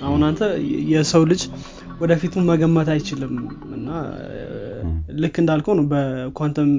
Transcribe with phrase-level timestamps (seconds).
[0.00, 0.42] አሁን አንተ
[0.92, 1.42] የሰው ልጅ
[2.00, 3.32] ወደፊቱን መገመት አይችልም
[3.76, 3.88] እና
[5.22, 6.70] ልክ እንዳልከው ነው። በ quantum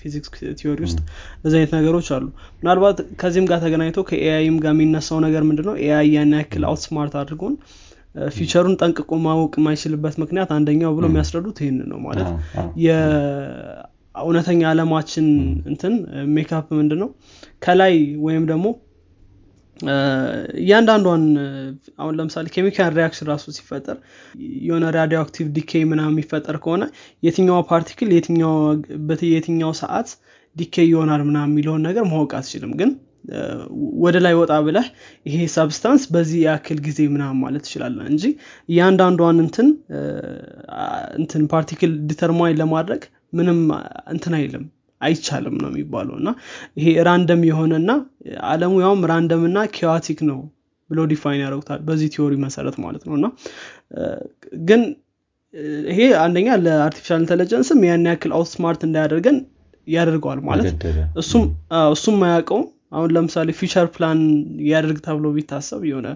[0.00, 0.28] physics
[0.60, 0.98] theory ውስጥ
[1.36, 2.26] እንደዚህ አይነት ነገሮች አሉ።
[2.60, 5.74] ምናልባት ከዚህም ጋር ተገናኝቶ ከ AI ም ጋር የሚነሳው ነገር ምንድነው?
[5.84, 7.56] AI ያን ያክል outsmart አድርጎን
[8.34, 12.28] future ኡን ጠንቅቆ ማወቅ የማይችልበት ምክንያት አንደኛው ብሎ የሚያስረዱት ይህን ነው ማለት
[12.84, 15.26] የእውነተኛ አለማችን
[15.70, 15.94] እንትን
[16.34, 17.08] ሜካፕ ምንድን ነው
[17.62, 17.94] ከላይ
[18.26, 18.66] ወይም ደግሞ
[20.60, 21.24] እያንዳንዷን
[21.98, 23.96] አሁን ለምሳሌ chemical reaction ራሱ ሲፈጠር
[24.64, 26.84] የሆነ radioactive decay ምናምን የሚፈጠር ከሆነ
[27.22, 28.10] የትኛው particle
[29.32, 30.10] የትኛው ሰዓት
[30.56, 32.92] decay ይሆናል ምናምን የሚለውን ነገር ማወቅ አትችልም። ግን
[34.04, 34.86] ወደ ላይ ወጣ ብለህ
[35.26, 38.24] ይሄ substance በዚህ ያክል ጊዜ ምናምን ማለት ትችላለን እንጂ
[38.68, 39.68] እያንዳንዷን እንትን
[41.18, 43.04] እንትን particle determine ለማድረግ
[43.38, 43.60] ምንም
[44.14, 44.64] እንትን አይልም
[45.00, 46.30] አይቻልም ነው የሚባለው። እና
[46.78, 47.90] ይሄ random የሆነና
[48.50, 50.38] አለሙ ያውም random እና chaotic ነው
[50.90, 53.26] ብሎ define ያደረጉታል በዚህ theory መሰረት ማለት ነው። እና
[54.62, 54.82] ግን
[55.90, 59.36] ይሄ አንደኛ ለ artificial intelligence ም ያን ያክል outsmart እንዳያደርገን
[59.86, 60.66] ያደርገዋል ማለት
[61.92, 64.18] እሱም ማያውቀውም አሁን ለምሳሌ future plan
[64.68, 66.08] ያደርግ ተብሎ ቢታሰብ የሆነ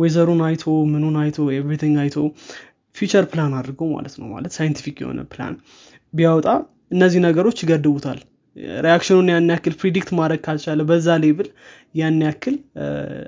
[0.00, 2.16] weather ኡን አይቶ ምኑን አይቶ everything አይቶ
[2.96, 5.54] future plan አድርገው ማለት ነው ማለት scientific የሆነ ፕላን
[6.14, 6.48] ቢያወጣ
[6.94, 8.20] እነዚህ ነገሮች ይገድቡታል
[8.86, 11.48] reaction ኡን ያን ያክል predict ማድረግ ካልቻለ በዛ level
[11.94, 12.56] ያን ያክል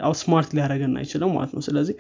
[0.07, 1.97] outsmart ሊያደረገን አይችልም ማለት ነው። ስለዚህ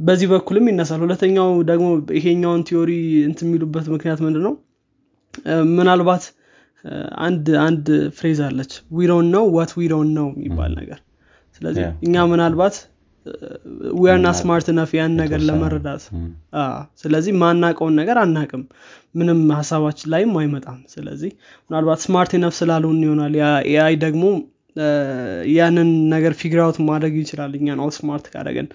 [0.00, 1.86] በዚህ በኩልም ይነሳል። ሁለተኛው ደግሞ
[2.18, 2.90] ይሄኛውን theory
[3.28, 4.54] እንት የሚሉበት ምክንያት ምንድን ነው
[5.74, 6.24] ምናልባት
[7.24, 7.86] አንድ አንድ
[8.18, 10.98] phrase አለች። ዊሮን ነው ዋት ዊሮን ነው የሚባል ነገር።
[11.60, 12.76] ስለዚህ እኛ ምናልባት
[13.98, 16.02] we're not smart enough ያን ነገር ለመረዳት.
[17.02, 18.62] ስለዚህ ማናቀውን ነገር አናቅም
[19.14, 21.30] ምንም ሀሳባችን ላይም አይመጣም። ስለዚህ
[21.70, 23.36] ምናልባት smart enough ስላልሆን ይሆናል።
[23.70, 24.24] AI ደግሞ
[25.54, 28.68] ያንን ነገር figure out ማድረግ ይችላል። እኛን outsmart ካደረገን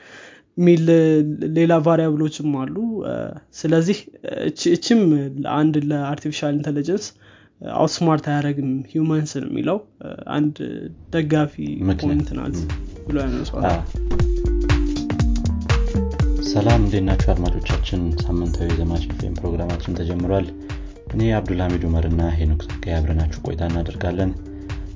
[0.57, 0.85] ሚል
[1.57, 2.75] ሌላ variable ኦችም አሉ።
[3.59, 3.97] ስለዚህ
[4.73, 5.01] እችም
[5.57, 7.05] አንድ ለ artificial intelligence
[7.77, 9.77] outsmart አያደረግም ሂውማንስን የሚለው።
[10.35, 10.57] አንድ
[11.15, 11.55] ደጋፊ
[12.01, 12.57] point ናት
[13.07, 13.65] ብሎ ያነሷል
[16.49, 18.01] ሰላም እንዴት ናችሁ አድማጮቻችን?
[18.21, 20.45] ሳምንታዊ የዘማች ፌም ፕሮግራማችን ተጀምሯል።
[21.13, 24.31] እኔ አብዱልሐሚድ ኡመር እና ሄኖክ ጸጋይ አብረናችሁ ቆይታ እናደርጋለን።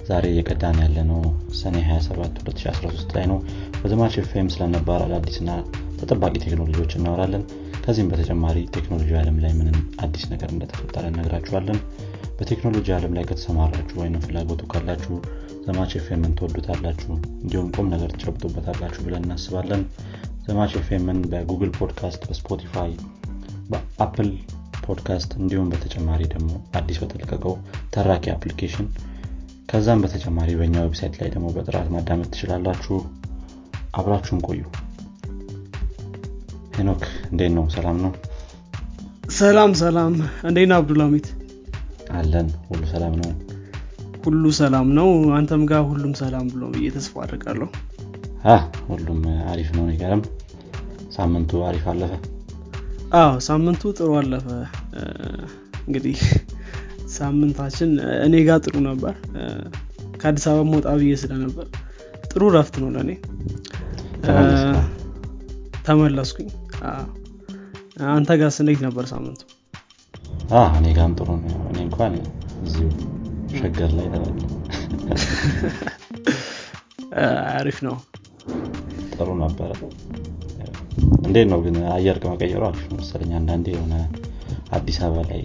[0.10, 1.20] ዛሬ የቀዳን ያለ ነው
[1.60, 3.38] ሰኔ 27 2013 ላይ ነው።
[3.82, 5.50] በዘማች ፌም ስለነባር አዳዲስና
[6.00, 7.44] ተጠባቂ ቴክኖሎጂዎች እናወራለን።
[7.84, 11.80] ከዚህም በተጨማሪ ቴክኖሎጂ አለም ላይ ምንም አዲስ ነገር እንደተፈጠረ እነግራችኋለን።
[12.38, 15.16] በቴክኖሎጂ አለም ላይ ከተሰማራችሁ ወይም ፍላጎቱ ካላችሁ
[15.66, 17.12] ዘማች ኤፍኤምን ትወዱታላችሁ
[17.44, 19.84] እንዲሁም ቁም ነገር ትጨብጡበታላችሁ ብለን እናስባለን
[20.46, 22.92] ዘማች ኤፍኤምን በ Google Podcast በ Spotify
[23.70, 24.30] በ Apple
[24.86, 27.54] Podcast እንዲሁም በተጨማሪ ደግሞ አዲስ በተለቀቀው
[27.94, 28.88] ተራኪ application።
[29.70, 32.98] ከዛም በተጨማሪ በእኛ website ላይ ደግሞ በጥራት ማዳመጥ ትችላላችሁ።
[33.94, 34.62] አብራችሁን ቆዩ።
[36.78, 37.66] ሄኖክ እንዴት ነው?
[37.76, 38.12] ሰላም ነው?
[39.38, 41.28] ሰላም ሰላም። እንዴት ነው አብዱልሚት
[42.14, 43.32] አለን። ሁሉ ሰላም ነው?
[44.26, 47.70] ሁሉ ሰላም ነው። አንተም ጋር ሁሉም ሰላም ብሎ ብዬ ተስፋ አድርጋለሁ
[48.88, 50.22] ሁሉም አሪፍ ነው ነገርም
[51.16, 52.12] ሳምንቱ አሪፍ አለፈ?
[53.14, 54.48] አዎ ሳምንቱ ጥሩ አለፈ።
[55.84, 56.20] እንግዲህ
[57.16, 57.90] ሳምንታችን
[58.26, 59.14] እኔ ጋር ጥሩ ነበር።
[60.22, 61.68] ከአዲስ አበባ መውጣ ብዬ ስለነበር
[62.32, 63.12] ጥሩ ረፍት ነው ለእኔ።
[65.86, 66.50] ተመለስኩኝ።
[68.12, 69.42] አንተ ጋር እንዴት ነበር ሳምንቱ?
[70.78, 72.14] እኔ ጋም ጥሩ ነው። እኔ እንኳን
[72.66, 72.88] እዚሁ
[73.60, 74.08] ሸገር ላይ
[77.54, 77.96] አሪፍ ነው
[79.14, 79.72] ጥሩ ነበረ።
[81.26, 83.32] እንዴት ነው ግን አየር ከመቀየሩ አሪፍ ነው መሰለኝ?
[83.40, 83.94] አንዳንዴ የሆነ
[84.78, 85.42] አዲስ አበባ ላይ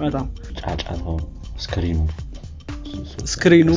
[0.00, 0.26] በጣም
[0.58, 1.16] ጫጫታው
[1.60, 1.98] screen ኡ
[3.26, 3.68] screen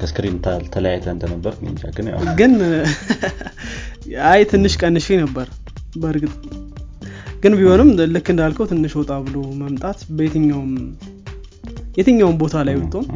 [0.00, 0.36] ኡ ከ screen
[0.74, 1.54] ተለያይተ እንደነበር
[1.96, 2.08] ግን
[2.40, 2.52] ግን
[4.30, 5.46] አይ ትንሽ ቀንሼ ነበር
[6.02, 6.32] በእርግጥ
[7.42, 10.70] ግን ቢሆንም ልክ እንዳልከው ትንሽ ወጣ ብሎ መምጣት በየትኛውም
[11.98, 13.06] የትኛውም ቦታ ላይ ብትሆን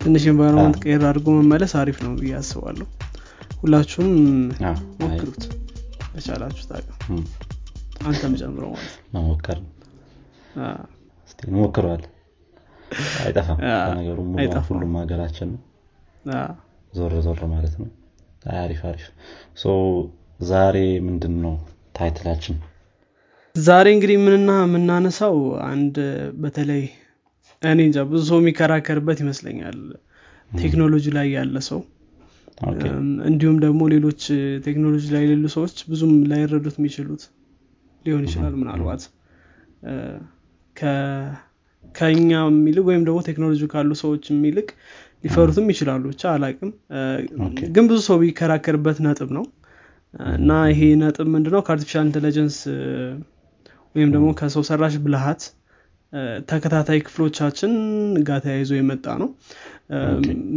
[0.00, 2.86] ትንሽ environment ቀየር አድርጎ መመለስ አሪፍ ነው ብዬ አስባለሁ።
[3.60, 4.12] ሁላችሁም
[5.00, 5.42] ሞክሩት።
[6.12, 7.18] በቻላችሁ ታቅም
[8.02, 9.58] አንተም ጨምሮ ማለት መሞከር
[13.22, 13.58] አይጠፋም።
[13.98, 14.18] ነገሩ
[14.70, 15.60] ሁሉም ሀገራችን ነው።
[16.92, 17.88] ዞር ዞር ማለት ነው።
[18.58, 19.06] አሪፍ አሪፍ።
[20.44, 20.76] ዛሬ
[21.06, 21.54] ምንድን ነው
[21.96, 22.56] ታይትላችን?
[23.54, 25.36] ዛሬ እንግዲህ ምንና የምናነሳው
[25.68, 25.96] አንድ
[26.42, 26.82] በተለይ
[27.62, 29.78] እኔ እንጃ ብዙ ሰው የሚከራከርበት ይመስለኛል
[30.50, 31.80] ቴክኖሎጂ ላይ ያለ ሰው።
[33.28, 34.22] እንዲሁም ደግሞ ሌሎች
[34.66, 37.22] ቴክኖሎጂ ላይ የሌሉ ሰዎች ብዙም ላይረዱት የሚችሉት
[38.04, 39.02] ሊሆን ይችላል ምናልባት።
[41.94, 44.68] ከኛ የሚልቅ ወይም ደግሞ ቴክኖሎጂ ካሉ ሰዎች የሚልቅ
[45.24, 46.70] ሊፈሩትም ይችላሉ ብቻ አላቅም።
[47.74, 49.44] ግን ብዙ ሰው ቢከራከርበት ነጥብ ነው።
[50.36, 51.62] እና ይሄ ነጥብ ምንድነው?
[51.66, 52.56] ከ artificial intelligence
[53.94, 55.42] ወይም ደግሞ ከሰው ሰራሽ ብልሃት
[56.48, 57.72] ተከታታይ ክፍሎቻችን
[58.28, 59.28] ጋር ተያይዞ የመጣ ነው።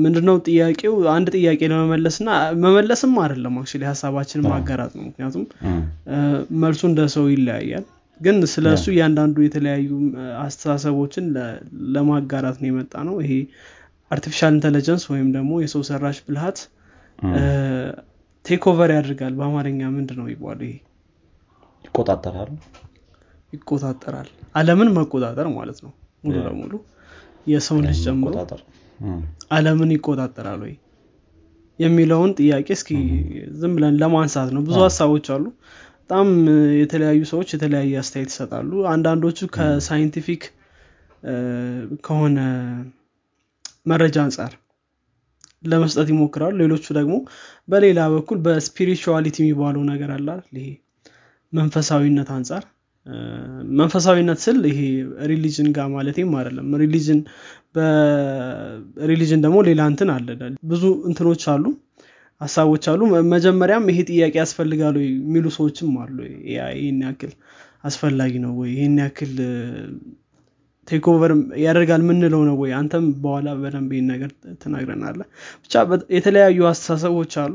[0.04, 0.94] ምንድነው ጥያቄው?
[1.14, 2.30] አንድ ጥያቄ ለመመለስ እና
[2.64, 5.44] መመለስም አይደለም actually ሀሳባችንን ማጋራት ነው። ምክንያቱም
[6.64, 7.86] መልሱ እንደ ሰው ይለያያል።
[8.22, 9.88] ግን ስለ እሱ እያንዳንዱ የተለያዩ
[10.44, 11.26] አስተሳሰቦችን
[11.96, 13.34] ለማጋራት ነው የመጣ ነው። ይሄ
[14.12, 16.60] artificial intelligence ወይም ደግሞ የሰው ሰራሽ ብልሃት
[18.46, 20.76] take over ያደርጋል በአማርኛ ምንድን ነው ይባሉ ይሄ?
[21.86, 22.52] ይቆጣጠራል
[23.54, 25.92] ይቆጣጠራል። አለምን መቆጣጠር ማለት ነው።
[26.24, 26.74] ሙሉ ለሙሉ
[27.48, 28.34] የሰውን ልጅ ጨምሮ
[29.56, 30.74] አለምን ይቆጣጠራል ወይ
[31.80, 32.90] የሚለውን ጥያቄ እስኪ
[33.60, 35.46] ዝም ብለን ለማንሳት ነው። ብዙ ሀሳቦች አሉ።
[36.02, 36.28] በጣም
[36.82, 40.44] የተለያዩ ሰዎች የተለያየ አስተያየት ይሰጣሉ። አንዳንዶቹ ከ scientific
[42.06, 42.40] ከሆነ
[43.86, 44.52] መረጃ አንጻር
[45.64, 47.16] ለመስጠት ይሞክራሉ። ሌሎቹ ደግሞ
[47.68, 50.68] በሌላ በኩል በ spirituality የሚባለው ነገር አለ ይሄ
[51.54, 52.64] መንፈሳዊነት አንጻር
[53.78, 54.80] መንፈሳዊነት ስል ይሄ
[55.32, 57.20] religion ጋር ማለትም አይደለም። religion
[57.76, 60.28] በሪሊጅን ደግሞ ሌላ እንትን አለ።
[60.72, 61.66] ብዙ እንትኖች አሉ
[62.42, 63.02] ሀሳቦች አሉ።
[63.34, 66.18] መጀመሪያም ይሄ ጥያቄ ያስፈልጋሉ የሚሉ ሰዎችም አሉ።
[66.50, 67.32] ይህን ያክል
[67.84, 68.70] አስፈላጊ ነው ወይ?
[68.76, 69.34] ይህን ያክል
[70.88, 71.32] ቴክኦቨር
[71.64, 72.72] ያደርጋል ምንለው ነው ወይ?
[72.80, 74.32] አንተም በኋላ በደንብ ይህን ነገር
[74.64, 75.20] ትናግረናለ
[75.64, 75.74] ብቻ
[76.18, 77.54] የተለያዩ አስተሳሰቦች አሉ።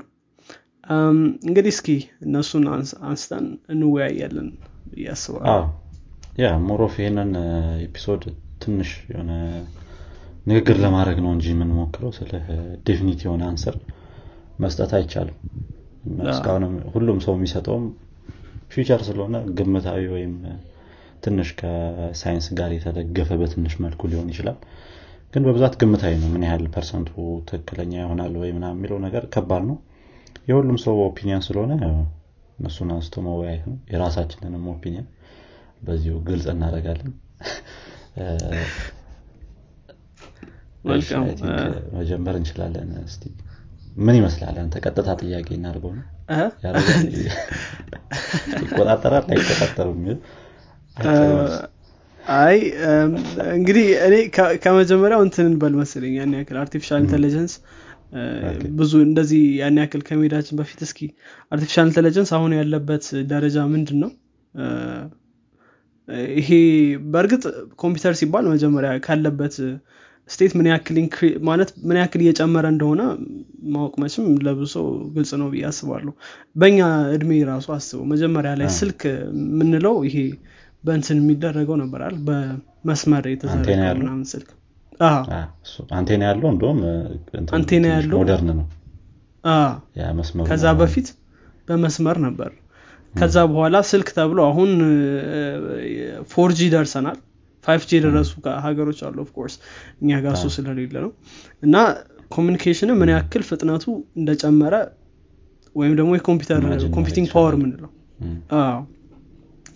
[1.47, 1.89] እንግዲህ እስኪ
[2.25, 2.65] እነሱን
[3.09, 4.49] አንስተን እንወያያለን
[5.05, 5.44] ያስባል
[6.38, 7.31] ያ more of ይሄንን
[7.85, 8.23] episode
[8.62, 9.32] ትንሽ የሆነ
[10.46, 12.31] ንግግር ለማድረግ ነው እንጂ የምንሞክረው ስለ
[12.87, 13.76] definite የሆነ answer
[14.58, 15.37] መስጠት አይቻልም።
[16.29, 17.85] እስካሁንም ሁሉም ሰው የሚሰጠውም
[18.70, 20.32] future ስለሆነ ግምታዊ ወይም
[21.23, 24.58] ትንሽ ከሳይንስ ጋር የተደገፈ በትንሽ መልኩ ሊሆን ይችላል።
[25.35, 27.11] ግን በብዛት ግምታዊ ነው ምን ያህል percent ኡ
[27.49, 29.76] ትክክለኛ ይሆናል ወይ ምናምን የሚለው ነገር ከባድ ነው።
[30.49, 31.73] የሁሉም ሰው opinion ስለሆነ
[32.58, 35.06] እነሱን አንስቶ መወያየት ነው። የራሳችንንም opinion
[35.82, 37.12] በዚሁ ግልጽ እናደርጋለን
[41.96, 43.22] መጀመር እንችላለን። እስቲ
[43.96, 44.75] ምን ይመስላል አንተ?
[44.84, 46.05] ቀጥታ ጥያቄ እናድርገው ነው?
[48.62, 49.25] ይቆጣጠራል?
[49.32, 49.99] አይቆጣጠሩም
[52.36, 52.56] አይ
[53.54, 54.14] እንግዲህ እኔ
[54.64, 57.52] ከመጀመሪያው እንትን በል መስለኝ ያን ያክል artificial intelligence
[58.78, 61.00] ብዙ እንደዚህ ያን ያክል ከመሄዳችን በፊት እስኪ
[61.52, 64.10] artificial intelligence አሁን ያለበት ደረጃ ምንድን ነው
[66.36, 66.50] ይሄ
[67.12, 67.42] በእርግጥ
[67.80, 69.56] ኮምፒውተር ሲባል መጀመሪያ ካለበት
[70.31, 70.96] state ምን ያክል
[71.48, 73.02] ማለት ምን ያክል እየጨመረ እንደሆነ
[73.75, 76.12] ማወቅ መችም ለብዙ ሰው ግልጽ ነው ብዬ አስባለሁ።
[76.56, 76.80] በእኛ
[77.14, 80.16] እድሜ ራሱ አስበው መጀመሪያ ላይ ስልክ የምንለው ይሄ
[80.84, 83.69] በእንትን የሚደረገው ነበራል በመስመር የተዘረጋ
[84.00, 84.50] ምናምን ስልክ።
[85.96, 86.78] አንቴና ያለው እንደውም
[87.56, 88.16] አንቴና ያለው?
[88.20, 88.66] modern ነው።
[90.48, 91.08] ከዛ በፊት
[91.69, 92.50] በመስመር ነበር።
[93.14, 94.70] ከዛ በኋላ ስልክ ተብሎ አሁን
[96.32, 97.19] 4G ደርሰናል።
[97.64, 98.32] 5G የደረሱ
[98.64, 99.55] ሀገሮች አሉ of course
[100.02, 101.10] እኛ ጋር እሱ ስለሌለ ነው።
[101.62, 101.76] እና
[102.31, 103.84] communication ምን ያክል ፍጥነቱ
[104.19, 104.75] እንደጨመረ
[105.75, 106.62] ወይም ደግሞ የኮምፒውተር
[106.96, 107.90] computing power ምንለው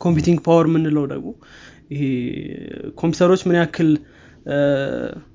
[0.02, 1.28] computing power ምንለው ደግሞ
[1.94, 2.02] ይሄ
[3.00, 3.90] ኮምፒውተሮች ምን ያክል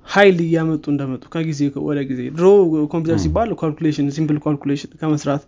[0.09, 2.47] ሀይል እያመጡ እንደመጡ ከጊዜ ወደ ጊዜ ድሮ
[2.93, 5.43] ኮምፒውተር ሲባል calculation simple calculation ከመስራት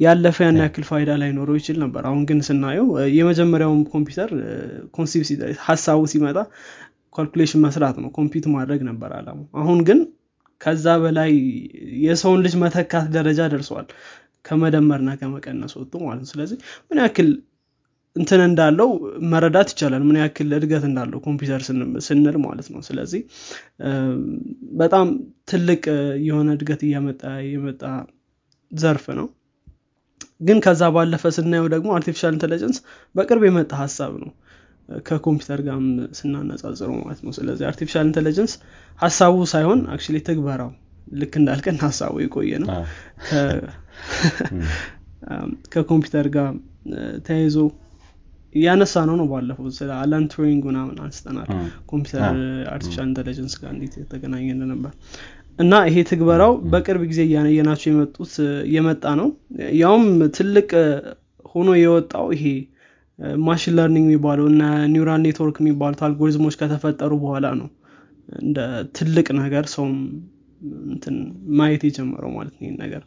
[0.00, 2.86] ያለፈ ያን ያክል ፋይዳ ላይኖረው ይችል ነበር። አሁን ግን ስናየው
[3.18, 4.30] የመጀመሪያውም ኮምፒውተር
[4.96, 5.24] concept
[5.66, 6.38] ሀሳቡ ሲመጣ
[7.14, 10.00] calculation መስራት ነው። compute ማድረግ ነበር አላማው አሁን ግን
[10.60, 11.30] ከዛ በላይ
[12.06, 13.86] የሰውን ልጅ መተካት ደረጃ ደርሰዋል
[14.44, 16.58] ከመደመርና ከመቀነስ ወጡ ማለት ነው። ስለዚህ
[16.88, 17.28] ምን ያክል
[18.16, 18.88] እንትን እንዳለው
[19.32, 21.62] መረዳት ይቻላል። ምን ያክል እድገት እንዳለው ኮምፒውተር
[22.06, 23.20] ስንል ማለት ነው። ስለዚህ
[24.80, 25.06] በጣም
[25.48, 25.82] ትልቅ
[26.26, 27.82] የሆነ እድገት እያመጣ የመጣ
[28.72, 29.28] ዘርፍ ነው።
[30.40, 32.76] ግን ከዛ ባለፈ ስናየው ደግሞ artificial intelligence
[33.14, 34.30] በቅርብ የመጣ ሀሳብ ነው።
[35.04, 35.76] ከኮምፒውተር ጋር
[36.18, 38.52] ስናነጻጽረው ማለት ነው። ስለዚህ artificial intelligence
[39.00, 40.70] ሀሳቡ ሳይሆን actually ትግበራው
[41.14, 42.68] ልክ እንዳልከን ሀሳቡ የቆየ ነው።
[45.72, 46.48] ከኮምፒውተር ጋር
[47.26, 47.56] ተያይዞ
[48.54, 51.48] እያነሳ ነው ነው ባለፈው ስለ አላን ቱሪንግ ምናምን አንስተናል።
[51.90, 52.36] ኮምፒውተር
[52.72, 54.92] artificial intelligence ጋር እንዴት የተገናኘ ነበር
[55.58, 58.32] እና ይሄ ትግበራው በቅርብ ጊዜ እያየናቸው የመጡት
[58.74, 59.28] የመጣ ነው።
[59.80, 60.04] ያውም
[60.36, 60.68] ትልቅ
[61.52, 62.44] ሆኖ የወጣው ይሄ
[63.44, 67.68] machine learning የሚባለው እና neural network የሚባሉት አልጎሪዝሞች ከተፈጠሩ በኋላ ነው።
[68.42, 68.58] እንደ
[68.96, 69.96] ትልቅ ነገር ሰውም
[70.88, 71.16] እንትን
[71.58, 73.02] ማየት የጀመረው ማለት ነው ነገር።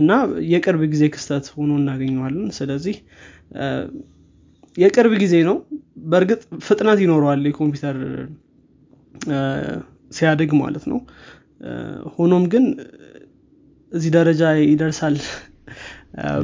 [0.00, 0.12] እና
[0.52, 2.96] የቅርብ ጊዜ ክስተት ሆኖ እናገኘዋለን። ስለዚህ
[4.76, 5.56] የቅርብ ጊዜ ነው።
[6.10, 7.98] በእርግጥ ፍጥነት ይኖረዋል የኮምፒውተር
[10.12, 10.98] ሲያድግ ማለት ነው።
[12.14, 12.64] ሆኖም ግን
[13.92, 15.16] እዚህ ደረጃ ይደርሳል።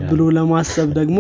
[0.08, 1.18] ብሎ ለማሰብ ደግሞ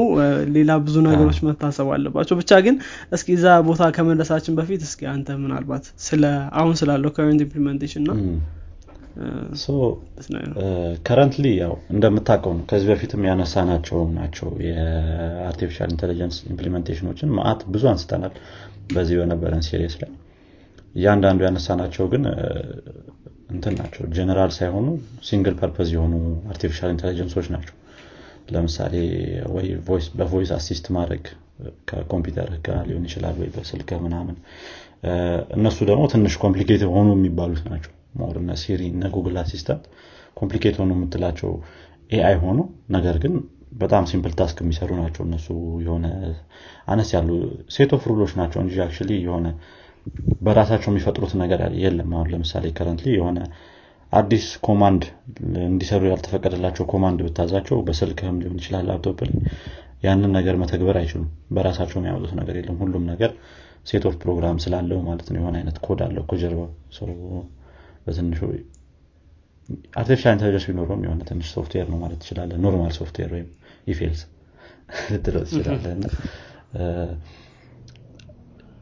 [0.56, 2.74] ሌላ ብዙ ነገሮች መታሰብ አለባቸው። ብቻ ግን
[3.16, 6.24] እስኪ እዛ ቦታ ከመድረሳችን በፊት እስኪ አንተ ምናልባት ስለ
[6.60, 8.16] አሁን ስላለው current implementation ነው
[11.06, 17.84] currently ያው እንደምታውቀው ነው ከዚህ በፊትም ያነሳናቸው ናቸው የ artificial intelligence implementation ኦችን መአት ብዙ
[17.92, 18.34] አንስተናል
[18.94, 20.10] በዚህ በነበረን series ላይ።
[20.94, 22.24] እያንዳንዱ ያነሳናቸው ግን
[23.52, 24.88] እንትን ናቸው ጀነራል ሳይሆኑ
[25.28, 26.14] single purpose የሆኑ
[26.52, 27.76] artificial intelligence ኦች ናቸው።
[28.52, 28.94] ለምሳሌ
[29.54, 29.66] ወይ
[30.18, 31.24] በ voice assist ማድረግ
[31.88, 34.36] ከኮምፒውተር ጋር ሊሆን ይችላል ወይ በስልክ ምናምን
[35.56, 39.84] እነሱ ደግሞ ትንሽ complicate ሆኑ የሚባሉት ናቸው more እነ ሲሪ እነ ጉግል assistant
[40.36, 41.50] complicate ሆኑ የምትላቸው
[42.10, 42.58] AI ሆኑ
[42.96, 43.34] ነገር ግን
[43.74, 45.46] በጣም simple task የሚሰሩ ናቸው። እነሱ
[45.84, 46.06] የሆነ
[46.88, 47.28] አነስ ያሉ
[47.74, 49.46] set of rule ኦች ናቸው እንጂ actually የሆነ
[50.40, 53.38] በራሳቸው የሚፈጥሩት ነገር የለም። አሁን ለምሳሌ currently የሆነ
[54.12, 55.02] አዲስ command
[55.66, 59.20] እንዲሰሩ ያልተፈቀደላቸው command ብታዛቸው በስልክህም ሊሆን ይችላል ላፕቶፕ
[60.02, 61.26] ያንን ነገር መተግበር አይችሉም።
[61.56, 63.32] በራሳቸው የሚያመጡት ነገር የለም። ሁሉም ነገር
[63.86, 66.62] set of program ስላለው ማለት ነው። የሆነ አይነት ኮድ አለው ከጀርባ
[68.06, 68.40] በትንሹ
[69.98, 73.48] artificial intelligence ቢኖረውም የሆነ ትንሽ ሶፍትዌር ነው ማለት ትችላለህ normal software ወይም
[73.86, 74.22] if else
[75.10, 75.84] ልትለው ትችላለህ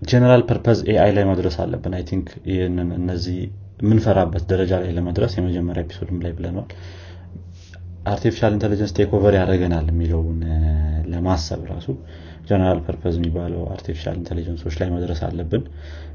[0.03, 3.39] general purpose AI ላይ መድረስ አለብን። I think ይህንን እነዚህ
[3.83, 6.69] የምንፈራበት ደረጃ ላይ ለመድረስ የመጀመሪያ episode ም ላይ ብለናል
[8.07, 10.39] artificial intelligence takeover ያደርገናል የሚለውን
[11.13, 11.87] ለማሰብ ራሱ
[12.49, 15.65] general purpose የሚባለው artificial intelligence ኦች ላይ መድረስ አለብን።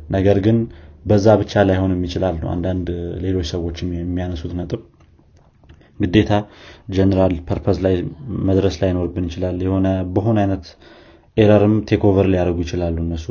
[0.09, 0.57] ነገር ግን
[1.05, 2.87] በዛ ብቻ ላይሆንም ይችላል ነው አንዳንድ
[3.23, 4.81] ሌሎች ሰዎች የሚያነሱት ነጥብ።
[5.99, 6.31] ግዴታ
[6.95, 7.95] general purpose ላይ
[8.47, 10.65] መድረስ ላይኖርብን ይችላል። የሆነ በሆነ አይነት
[11.37, 13.25] error ም takeover ሊያደርጉ ይችላሉ እነሱ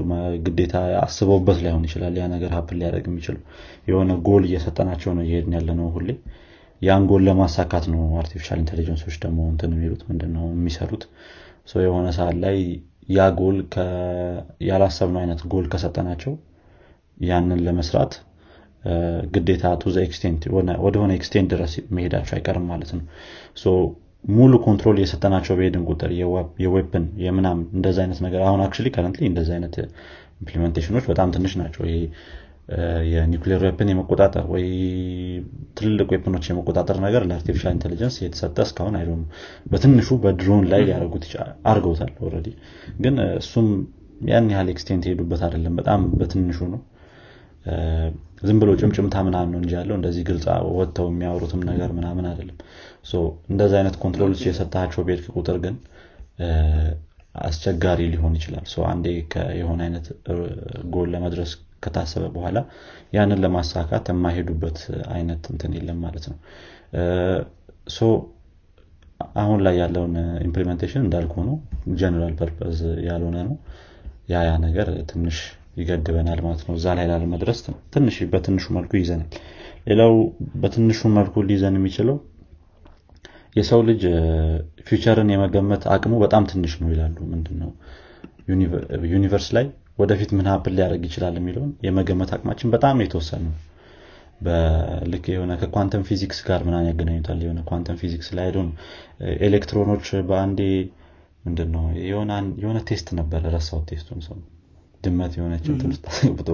[0.46, 3.36] ግዴታ አስበውበት ላይሆን ይችላል ያ ነገር happen ሊያደርግ የሚችሉ
[3.88, 6.08] የሆነ ጎል እየሰጠናቸው ነው እየሄድን ያለ ነው ሁሌ።
[6.82, 11.04] ያን ጎል ለማሳካት ነው artificial intelligence ኦች ደግሞ እንትን የሚሉት ምንድነው የሚሰሩት።
[11.84, 12.56] የሆነ ሰዓት ላይ
[13.10, 13.58] ያ ጎል
[14.68, 16.32] ያላሰብነው አይነት ጎል ከሰጠናቸው
[17.20, 18.14] ያንን ለመስራት
[19.34, 20.42] ግዴታ to extent
[20.86, 23.04] ወደሆነ extent ድረስ መሄዳቸው አይቀርም ማለት ነው።
[24.34, 26.10] ሙሉ control የሰጠናቸው በሄድን ቁጥር
[26.62, 29.74] የ weapon የምናም እንደዚ አይነት ነገር አሁን actually currently እንደዚ አይነት
[30.40, 31.96] implementation ኦች በጣም ትንሽ ናቸው። ይሄ
[33.12, 34.64] የ nuclear weapon የመቆጣጠር ወይ
[35.78, 39.10] ትልልቅ weapon ኦች የመቆጣጠር ነገር ለ artificial intelligence የተሰጠ እስካሁን አይደ
[39.72, 41.26] በትንሹ በድሮን ላይ ሊያደርጉት
[41.72, 42.48] አርገውታል already
[43.00, 43.68] ግን እሱም
[44.28, 46.80] ያን ያህል extent የሄዱበት አይደለም። በጣም በትንሹ ነው
[48.42, 50.46] ዝም ብሎ ጭምጭምታ ምናምን ነው እንጂ ያለው። እንደዚህ ግልጽ
[50.78, 52.56] ወጥተው የሚያወሩትም ነገር ምናምን አይደለም።
[53.50, 55.76] እንደዚህ አይነት control ኦች የሰጣቸው ቤድክ ቁጥር ግን
[57.42, 59.06] አስቸጋሪ ሊሆን ይችላል። አንዴ
[59.60, 60.06] የሆነ አይነት
[60.94, 61.52] ጎል ለመድረስ
[61.82, 62.58] ከታሰበ በኋላ
[63.12, 64.78] ያንን ለማሳካት የማይሄዱበት
[65.14, 66.38] አይነት እንትን የለም ማለት ነው።
[69.40, 70.14] አሁን ላይ ያለውን
[70.46, 71.56] implementation እንዳልኩ ነው።
[72.00, 73.56] general purpose ያልሆነ ነው።
[74.30, 75.38] ያ ያ ነገር ትንሽ
[75.76, 77.58] ይገድበናል ማለት ነው። እዛ ላይ ላለመድረስ
[77.94, 79.28] ትንሽ በትንሹ መልኩ ይዘናል።
[79.88, 80.12] ሌላው
[80.62, 82.16] በትንሹ መልኩ ሊይዘን የሚችለው
[83.56, 84.02] የሰው ልጅ
[84.86, 87.70] future ን የመገመት አቅሙ በጣም ትንሽ ነው ይላሉ። ምንድነው?
[89.12, 89.66] universe ላይ
[89.98, 93.54] ወደፊት ምን happen ሊያደርግ ይችላል የሚለውን የመገመት አቅማችን በጣም የተወሰነ ነው
[94.40, 98.58] በልክ የሆነ ከ quantum physics ጋር ምናምን ያገናኙታል። የሆነ quantum physics ላይ ሄዶ
[99.46, 100.60] ኤሌክትሮኖች በአንዴ
[101.44, 101.84] ምንድነው?
[102.60, 104.36] የሆነ test ነበረ ረሳው test ኡን ሰው
[105.04, 106.48] ድመት የሆነች እንትን ውስጥ አስገብቶ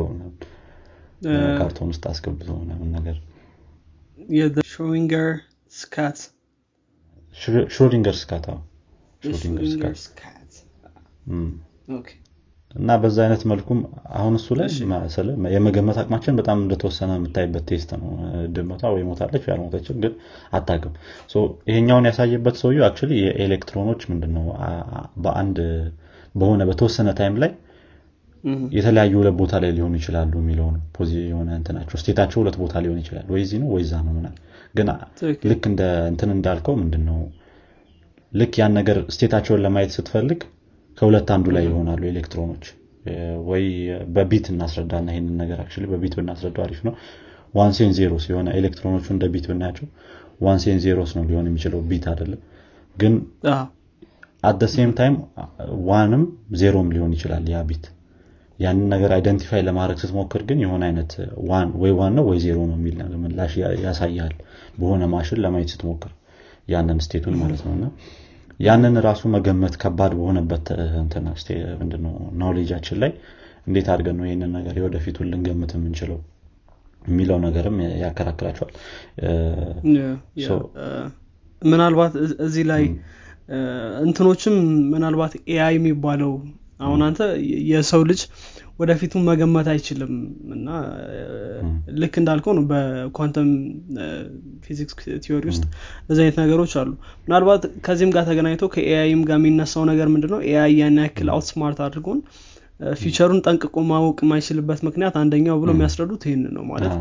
[1.58, 3.16] ካርቶን ውስጥ አስገብቶ ምናምን ነገር።
[4.70, 5.28] Schrödinger's
[5.72, 6.18] cat
[7.74, 8.46] Schrödinger's cat።
[10.04, 10.52] ስካት
[12.74, 13.78] እና በዛ አይነት መልኩም
[14.18, 14.68] አሁን እሱ ላይ
[15.54, 18.10] የመገመት አቅማችን በጣም እንደተወሰነ የምታይበት test ነው።
[18.54, 20.12] ድመቷ ወይ ሞታለች ያልሞተችም ግን
[20.52, 20.92] አታቅም
[21.70, 24.46] ይሄኛውን ያሳየበት ሰውየ አክ የኤሌክትሮኖች ምንድነው?
[25.24, 25.58] በአንድ
[26.34, 27.52] በሆነ በተወሰነ time ላይ
[28.76, 30.76] የተለያዩ ሁለት ቦታ ላይ ሊሆኑ ይችላሉ የሚለውን
[31.28, 34.36] የሆነ እንትናቸው state ኣቸው ሁለት ቦታ ሊሆን ይችላል። ወይ ዚህ ነው ወይ ዛ ነው ምናምን
[34.74, 34.88] ግን
[35.50, 37.18] ልክ እንደ እንትን እንዳልከው ምንድነው?
[38.32, 40.40] ልክ ያን ነገር state ኣቸውን ለማየት ስትፈልግ
[40.98, 42.64] ከሁለት አንዱ ላይ ይሆናሉ ኤሌክትሮኖች።
[43.50, 43.64] ወይ
[44.14, 46.94] በ bit እናስረዳና ይህንን ነገር አክ በ bit ብናስረዳው አሪፍ ነው።
[47.54, 49.86] ones and zeros የሆነ ኤሌክትሮኖቹ እንደ bit ብናያቸው
[50.40, 52.40] ones and zeros ነው ሊሆን የሚችለው bit አይደለም።
[52.96, 53.14] ግን
[54.42, 55.16] at the same time
[55.88, 56.22] one ም
[56.60, 57.86] zero ም ሊሆን ይችላል ያ bit
[58.60, 61.12] ያንን ነገር identify ለማድረግ ስትሞክር ግን የሆነ አይነት
[61.82, 63.52] ወይ one ነው ወይ ዜሮ ነው የሚል ምላሽ
[63.84, 64.34] ያሳያል
[64.78, 66.12] በሆነ ማሽን ለማየት ስትሞክር
[66.68, 67.86] ያንን state ኡን ማለት ነው። እና
[68.60, 70.66] ያንን ራሱ መገመት ከባድ በሆነበት
[71.80, 73.12] ምንድነው ናውሌጃችን ላይ
[73.66, 76.18] እንዴት አድርገን ነው ይህንን ነገር የወደፊቱን ልንገምት የምንችለው
[77.02, 78.72] የሚለው ነገርም ያከራክራቸዋል።
[81.62, 82.12] ምናልባት
[82.46, 82.82] እዚህ ላይ
[84.04, 84.54] እንትኖችም
[84.92, 86.32] ምናልባት AI የሚባለው
[86.80, 87.20] አሁን አንተ
[87.70, 88.20] የሰው ልጅ
[88.80, 90.12] ወደፊቱን መገመት አይችልም
[90.54, 90.68] እና
[92.00, 93.48] ልክ እንዳልከው ነው በ quantum
[94.66, 94.94] physics
[95.24, 95.64] theory ውስጥ
[96.08, 96.90] እዚህ አይነት ነገሮች አሉ።
[97.26, 100.40] ምናልባት ከዚህም ጋር ተገናኝቶ ከ AI ም ጋር የሚነሳው ነገር ምንድነው?
[100.48, 102.20] AI ያን ያክል outsmart አድርጎን
[102.96, 106.94] future ኡን ጠንቅቆ ማወቅ የማይችልበት ምክንያት አንደኛው ብሎ የሚያስረዱት ይህን ነው ማለት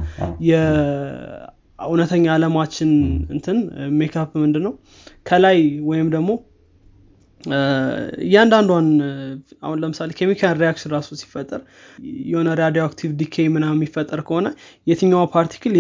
[0.50, 2.92] የእውነተኛ አለማችን
[3.36, 3.58] እንትን
[4.00, 4.74] ሜካፕ ምንድን ነው
[5.26, 5.60] ከላይ
[5.90, 6.30] ወይም ደግሞ
[8.24, 8.88] እያንዳንዷን
[9.64, 11.62] አሁን ለምሳሌ chemical reaction ራሱ ሲፈጠር
[12.28, 14.48] የሆነ radioactive decay ምናምን የሚፈጠር ከሆነ
[14.88, 15.76] የትኛው particle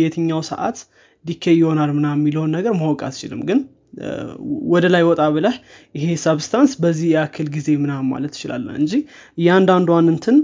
[0.00, 0.80] የትኛው ሰዓት
[1.24, 3.60] decay ይሆናል ምናምን የሚለውን ነገር ማወቅ አትችልም። ግን
[4.72, 5.56] ወደ ላይ ወጣ ብለህ
[5.94, 8.92] ይሄ substance በዚህ ያክል ጊዜ ምናምን ማለት ትችላለን እንጂ
[9.38, 10.38] እያንዳንዷን እንትን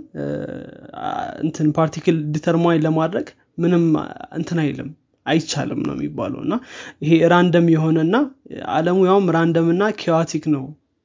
[1.44, 3.28] እንትን particle determine ለማድረግ
[3.58, 3.84] ምንም
[4.38, 4.90] እንትን አይልም
[5.30, 6.54] አይቻልም ነው የሚባለው። እና
[7.04, 8.16] ይሄ random የሆነና
[8.74, 10.64] አለሙ ያውም random እና chaotic ነው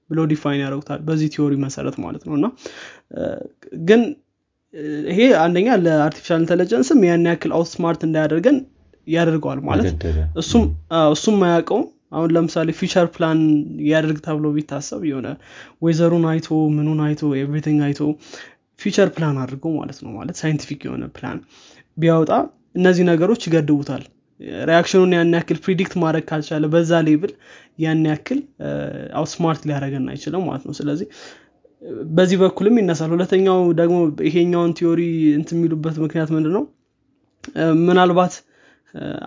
[0.09, 2.47] ብሎ define ያደረጉታል በዚህ theory መሰረት ማለት ነው። እና
[3.87, 4.01] ግን
[5.09, 8.57] ይሄ አንደኛ ለ artificial intelligence ም ያን ያክል outsmart እንዳያደርገን
[9.07, 9.85] ያደርገዋል ማለት
[11.13, 13.39] እሱም አያውቀውም። አሁን ለምሳሌ future plan
[13.87, 15.27] ያደርግ ተብሎ ቢታሰብ የሆነ
[15.83, 18.01] weather ኡን አይቶ ምኑን አይቶ everything አይቶ
[18.79, 21.37] future plan አድርገው ማለት ነው ማለት scientific የሆነ ፕላን
[21.97, 22.31] ቢያወጣ
[22.79, 24.03] እነዚህ ነገሮች ይገድቡታል
[24.69, 27.31] reaction ኡን ያን ያክል predict ማድረግ ካልቻለ በዛ level
[27.79, 28.39] ያን ያክል
[29.19, 31.07] outsmart ሊያደረገን አይችልም ማለት ነው። ስለዚህ
[32.11, 35.01] በዚህ በኩልም ይነሳል። ሁለተኛው ደግሞ ይሄኛውን theory
[35.37, 36.63] እንት የሚሉበት ምክንያት ምንድን ነው
[37.85, 38.35] ምናልባት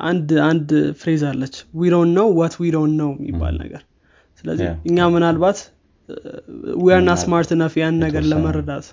[0.07, 0.71] አንድ አንድ
[1.01, 3.83] phrase አለች። ዊሮን ነው ዋት ዊሮን ነው የሚባል ነገር።
[4.39, 5.59] ስለዚህ እኛ ምናልባት
[6.83, 8.87] we're not smart enough ያን ነገር ለመረዳት.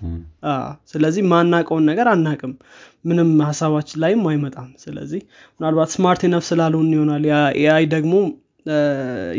[0.91, 2.53] ስለዚህ ማናቀውን ነገር አናቅም
[3.05, 5.21] ምንም ሀሳባችን ላይም አይመጣም። ስለዚህ
[5.59, 7.25] ምናልባት smart enough ስላልሆን ይሆናል።
[7.61, 8.13] AI ደግሞ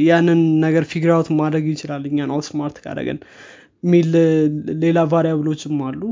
[0.06, 3.18] ያንን ነገር figure out ማድረግ ይችላል። እኛን outsmart ካደረገን
[3.82, 4.10] የሚል
[4.84, 6.02] ሌላ variable ኦችም አሉ።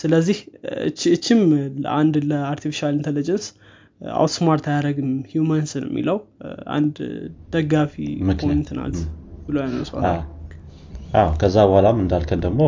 [0.00, 0.38] ስለዚህ
[1.14, 1.40] እችም
[1.98, 3.46] አንድ ለ artificial intelligence
[4.16, 6.18] outsmart አያደረግም ሂውማንስን የሚለው
[6.76, 6.96] አንድ
[7.54, 7.94] ደጋፊ
[8.42, 8.96] point ናት
[9.48, 10.04] ብሎ ያነሷል
[11.40, 12.62] ከዛ በኋላም እንዳልከን ደግሞ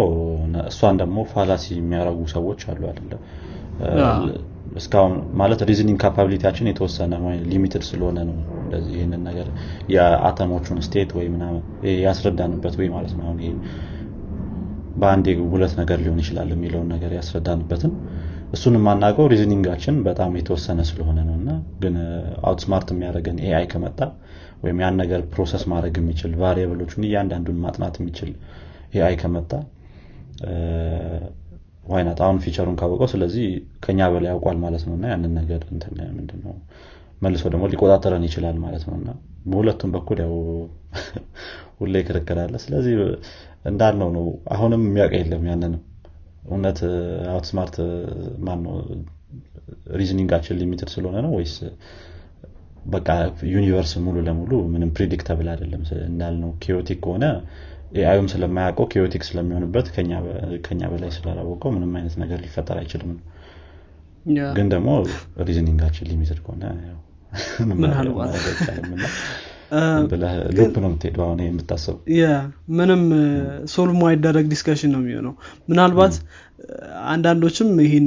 [0.70, 3.20] እሷን ደግሞ fallacy የሚያደረጉ ሰዎች አሉ አይደለም
[4.76, 7.14] እስካሁን ማለት reasoning capability ኣችን የተወሰነ
[7.50, 9.48] limited ስለሆነ ነው እንደዚህ ይህንን ነገር
[9.94, 11.26] የ atom ኦቹን state ወይ
[12.02, 13.50] ያስረዳንበት ወይ ማለት ነው። አሁን ይሄ
[14.96, 17.92] በአንድ ሁለት ነገር ሊሆን ይችላል የሚለውን ነገር ያስረዳንበትን
[18.52, 21.50] እሱን የማናውቀው reasoning ኣችን በጣም የተወሰነ ስለሆነ ነው። እና
[21.82, 21.94] ግን
[22.48, 24.00] outsmart የሚያደርገን AI ከመጣ
[24.62, 28.30] ወይም ያን ነገር process ማድረግ የሚችል variable ኦቹን እያንዳንዱን ማጥናት የሚችል
[28.94, 29.50] AI ከመጣ
[31.86, 33.46] why not አሁን future ኡን ካወቀው ስለዚህ
[33.84, 35.62] ከኛ በላይ ያውቋል ማለት ነው። እና ያንን ነገር
[36.18, 36.54] ምንድነው?
[37.22, 39.10] መልሶ ደግሞ ሊቆጣጠረን ይችላል ማለት ነው። እና
[39.46, 40.34] በሁለቱም በኩል ያው
[41.80, 42.94] ሁሌ ክርክር ስለዚህ
[43.64, 45.82] እንዳልነው ነው። አሁንም የሚያውቅ የለም ያንንም።
[46.46, 46.78] እውነት
[47.32, 47.76] outsmart
[48.38, 48.74] ማን ነው
[49.94, 51.54] reasoning አችን limited ስለሆነ ነው ወይስ
[52.90, 53.08] በቃ
[53.52, 57.24] universe ሙሉ ለሙሉ ምንም predictable አይደለም። እንዳልነው chaotic ከሆነ
[57.94, 59.86] AI ዩም ስለማያውቀው chaotic ስለሚሆንበት
[60.66, 63.18] ከኛ በላይ ስላላወቀው ምንም አይነት ነገር ሊፈጠር አይችልም። ነው
[64.56, 64.90] ግን ደግሞ
[65.48, 66.64] reasoning አችን limited ከሆነ
[70.56, 72.00] loop ነው የምትሄደው አሁን የምታስበው።
[72.78, 73.02] ምንም
[73.66, 75.34] solve ማይደረግ discussion ነው የሚሆነው።
[75.68, 76.16] ምናልባት
[77.12, 78.06] አንዳንዶችም ይህን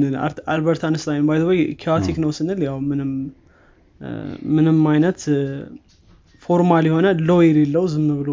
[0.52, 1.40] አልበርት አንስታይን ባይ
[1.82, 3.10] chaotic ነው ስንል ያው ምንም
[4.54, 5.20] ምንም አይነት
[6.42, 8.30] formal የሆነ law የሌለው ዝም ብሎ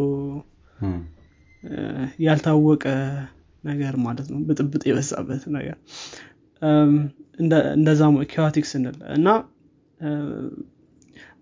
[2.26, 2.86] ያልታወቀ
[3.64, 5.78] ነገር ማለት ነው። ብጥብጥ የበዛበት ነገር።
[7.76, 9.28] እንደዛ chaotic ስንል እና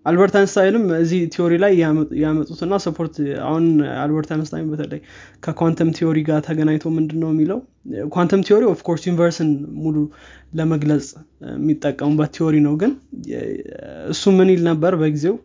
[0.06, 1.72] አልበርት አንስታይንም እዚህ theory ላይ
[2.22, 3.14] ያመጡትና support
[3.46, 3.64] አሁን
[4.02, 5.00] አልበርት አንስታይን በተለይ
[5.44, 7.58] ከ quantum theory ጋር ተገናኝቶ ምንድን ነው የሚለው?
[8.14, 9.50] quantum theory of course universe ን
[9.82, 9.96] ሙሉ
[10.58, 11.06] ለመግለጽ
[11.52, 12.92] የሚጠቀሙበት theory ነው። ግን
[14.12, 15.36] እሱ ምን ይል ነበር በጊዜው?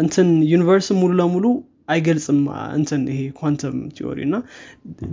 [0.00, 1.44] እንትን universe ን ሙሉ ለሙሉ
[1.90, 2.38] አይገልጽም
[2.76, 4.36] እንትን ይሄ quantum theory እና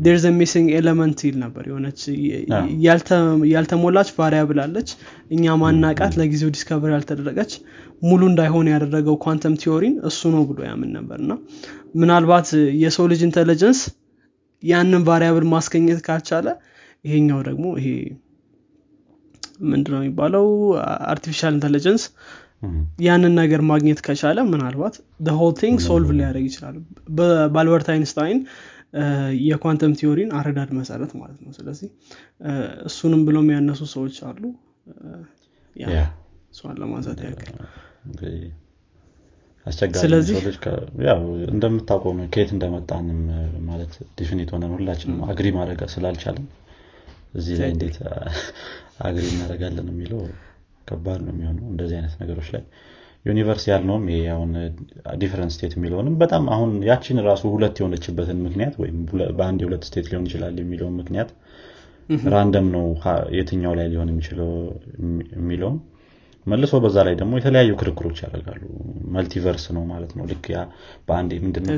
[0.05, 2.01] there's a missing element ይል ነበር የሆነች
[3.53, 4.89] ያልተሞላች variable አለች።
[5.35, 7.53] እኛ ማናቃት ለጊዜው discover ያልተደረገች
[8.03, 11.31] ሙሉ እንዳይሆን ያደረገው quantum theory ን እሱ ነው ብሎ ያምን ነበር። እና
[11.95, 12.49] ምናልባት
[12.81, 13.81] የሰው ልጅ intelligence
[14.63, 16.47] ያንን variable ማስገኘት ካልቻለ
[17.05, 17.89] ይሄኛው ደግሞ ይሄ
[19.67, 20.45] ምንድነው የሚባለው?
[21.11, 22.03] artificial intelligence
[23.05, 24.95] ያንን ነገር ማግኘት ከቻለ ምናልባት
[25.35, 26.75] whole thing solve ሊያደርግ ይችላል።
[27.17, 28.39] በአልበርት አይንስታይን
[29.47, 31.89] የ quantum theory ን አረዳድ መሰረት ማለት ነው። ስለዚህ
[32.89, 34.41] እሱንም ብለው የሚያነሱ ሰዎች አሉ።
[36.51, 37.53] እሷን ለማንሳት ያክል።
[41.51, 43.19] እንደምታውቀው ከየት እንደመጣንም
[43.67, 46.45] ማለት definite ሆነን ሁላችንም agree ማድረግ ስላልቻለን
[47.33, 47.97] እዚህ ላይ እንዴት
[49.07, 50.21] agree እናደርጋለን የሚለው
[50.87, 52.63] ከባድ ነው የሚሆነው እንደዚህ አይነት ነገሮች ላይ።
[53.25, 54.51] universe ያልነውም ይሄ አሁን
[55.21, 58.97] different state የሚለውንም በጣም አሁን ያችን ራሱ ሁለት የሆነችበትን ምክንያት ወይም
[59.37, 61.31] በአንድ የሁለት state ሊሆን ይችላል የሚለውን ምክንያት
[62.33, 62.85] random ነው
[63.37, 64.51] የትኛው ላይ ሊሆን የሚችለው
[65.37, 65.77] የሚለውም
[66.45, 68.61] መልሶ በዛ ላይ ደግሞ የተለያዩ ክርክሮች ያደርጋሉ።
[69.15, 70.59] multiverse ነው ማለት ነው። ልክ ያ
[71.07, 71.75] በአንድ ምንድነው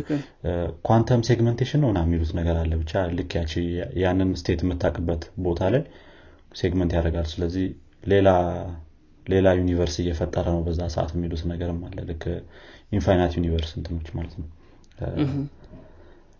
[0.88, 3.54] quantum segmentation ነው ምናምን የሚሉት ነገር አለ ብቻ ልክ ያቺ
[4.04, 5.84] ያንን state የምታውቅበት ቦታ ላይ
[6.56, 7.66] segment ያደርጋል። ስለዚህ
[8.04, 8.30] ሌላ
[9.26, 12.24] ሌላ universe እየፈጠረ ነው። በዛ ሰዓት የሚሉት ነገርም አለ። ልክ
[12.92, 14.48] infinite universe እንትኖች ማለት ነው።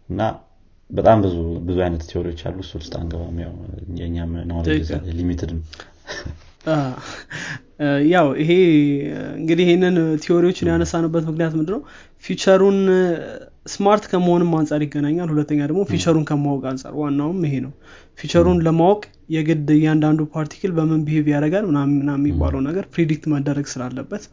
[0.10, 0.22] እና
[0.90, 1.36] በጣም ብዙ
[1.68, 3.54] ብዙ አይነት theory ዎች አሉ። እሱ ውስጥ አንገባም። ያው
[4.00, 4.32] የእኛም
[5.18, 5.64] limited ነው
[8.12, 8.52] ያው ይሄ
[9.38, 11.82] እንግዲህ ይህንን theory ዎችን ያነሳንበት ምክንያት ምንድነው?
[12.26, 12.80] ፊቸሩን
[13.66, 17.72] smart ከመሆንም አንጻር ይገናኛል። ሁለተኛ ደግሞ ፊቸሩን ከማወቅ አንጻር ዋናውም ይሄ ነው።
[18.20, 19.02] ፊቸሩን ለማወቅ
[19.36, 24.24] የግድ እያንዳንዱ particle በምን behave ያደርጋል ምናምን የሚባለው ነገር predict መደረግ ስላለበት።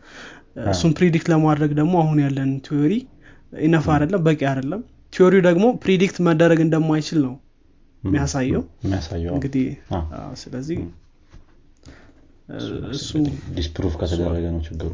[0.67, 2.93] እሱን predict ለማድረግ ደግሞ አሁን ያለን theory
[3.63, 7.35] enough አይደለም በቂ አይደለም። theory ው ደግሞ predict መደረግ እንደማይችል ነው
[8.03, 8.63] የሚያሳየው።
[9.35, 9.67] እንግዲህ
[10.43, 10.79] ስለዚህ
[12.97, 13.11] እሱ
[13.57, 14.91] disproof ከተደረገ ነው ችግሩ።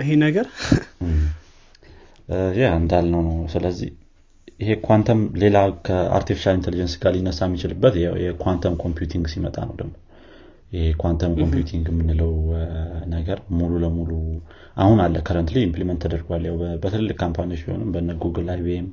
[0.00, 0.46] ይሄ ነገር
[2.58, 3.90] ያ እንዳልነው ነው። ስለዚህ
[4.60, 9.94] ይሄ ኳንተም ሌላ ከ artificial intelligence ጋር ሊነሳ የሚችልበት የ quantum computing ሲመጣ ነው ደግሞ።
[10.72, 12.32] ይሄ quantum computing የምንለው
[13.14, 14.10] ነገር ሙሉ ለሙሉ
[14.76, 18.86] አሁን አለ። currently implement ተደርጓል። ያው በትልልቅ ካምፓኒዎች ቢሆንም በነ Google IBM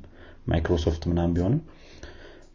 [0.46, 1.60] Microsoft ምናምን ቢሆንም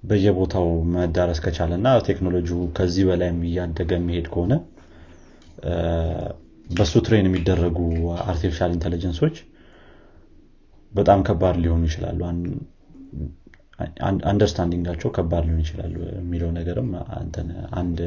[0.03, 4.53] በየቦታው መዳረስ ከቻለ እና ቴክኖሎጂው ከዚህ በላይም እያደገ የሚሄድ ከሆነ
[6.67, 7.77] በሱ train የሚደረጉ
[8.25, 9.35] artificial intelligence ኦች
[10.95, 12.19] በጣም ከባድ ሊሆኑ ይችላሉ።
[14.29, 16.89] understanding አቸው ከባድ ሊሆን ይችላል የሚለው ነገርም
[17.79, 17.99] አንድ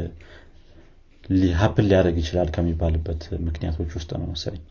[1.61, 4.62] happen ሊያደርግ ይችላል ከሚባልበት ምክንያቶች ውስጥ ነው መሰለኝ።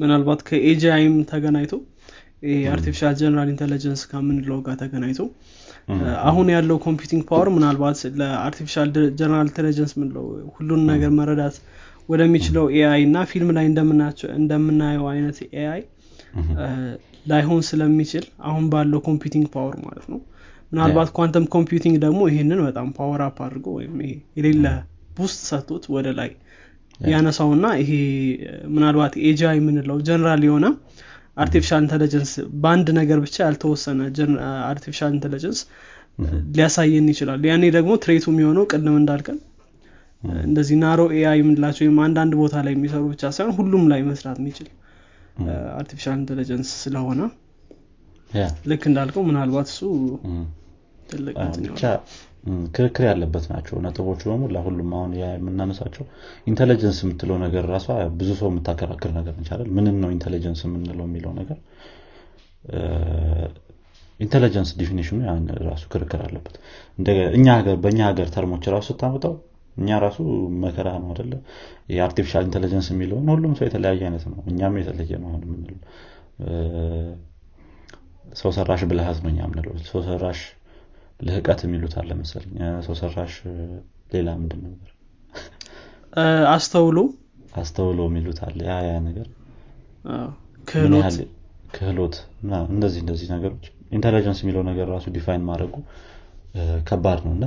[0.00, 1.72] ምናልባት ከ AGI ም ተገናኝቶ
[2.70, 5.20] artificial general intelligence ከምንለው ጋር ተገናኝቶ
[6.28, 11.56] አሁን ያለው computing power ምናልባት ለ artificial general intelligence ምንለው ሁሉን ነገር መረዳት
[12.08, 13.66] ወደሚችለው AI እና ፊልም ላይ
[14.38, 15.82] እንደምናየው አይነት AI
[17.26, 20.20] ላይሆን ስለሚችል አሁን ባለው computing power ማለት ነው።
[20.72, 24.66] ምናልባት quantum computing ደግሞ ይህንን በጣም power up አድርጎ ወይም ይሄ የሌለ
[25.16, 26.30] boost ሰጥቶት ወደ ላይ
[27.08, 27.90] ያነሳውና ይሄ
[28.74, 30.66] ምናልባት AGI የምንለው ጀነራል የሆነ
[31.36, 34.00] artificial intelligence በአንድ ነገር ብቻ ያልተወሰነ
[34.70, 35.60] artificial intelligence
[36.54, 39.38] ሊያሳየን ይችላል። ያኔ ደግሞ threat ኡ የሚሆነው ቅድም እንዳልከን
[40.44, 44.68] እንደዚህ narrow AI የምንላቸው ወይም አንዳንድ ቦታ ላይ የሚሰሩ ብቻ ሳይሆን ሁሉም ላይ መስራት የሚችል
[45.76, 47.20] artificial intelligence ስለሆነ
[48.70, 49.80] ልክ እንዳልከው ምናልባት እሱ
[51.08, 51.34] ትልቅ
[51.66, 51.82] ብቻ
[52.74, 56.04] ክርክር ያለበት ናቸው። ነጥቦቹ በሙሉ ሁሉም አሁን የምናነሳቸው
[56.46, 57.86] intelligence የምትለው ነገር ራሷ
[58.20, 61.58] ብዙ ሰው የምታከራክር ነገር እንቻላል ምንን ነው intelligence የምንለው የሚለው ነገር?
[64.20, 66.56] intelligence definition ኑ ያን ራሱ ክርክር አለበት።
[67.36, 69.34] እኛ ሀገር በእኛ ሀገር term ኦች ራሱ ስታመጣው
[69.80, 70.18] እኛ ራሱ
[70.62, 71.32] መከራ ነው አደለ
[71.94, 75.78] የ artificial intelligence የሚለውን ሁሉም ሰው የተለያየ አይነት ነው። እኛም የተለየ ነው አሁን የምንለው።
[78.40, 80.40] ሰው ሰራሽ ብልሃት ነው እኛ የምንለው። ሰው ሰራሽ
[81.20, 82.54] ልህቀት የሚሉት አለ መሰለኝ።
[82.86, 83.34] ሰው ሰራሽ
[84.14, 84.90] ሌላ ምንድን ነበር
[86.52, 86.98] አስተውሎ?
[87.54, 89.26] አስተውሎ የሚሉት አለ። ያ ያ ነገር
[91.74, 92.14] ክህሎት?
[92.72, 93.64] እንደዚህ እንደዚህ ነገሮች።
[93.96, 95.74] intelligence የሚለው ነገር ራሱ define ማድረጉ
[96.88, 97.44] ከባድ ነው እና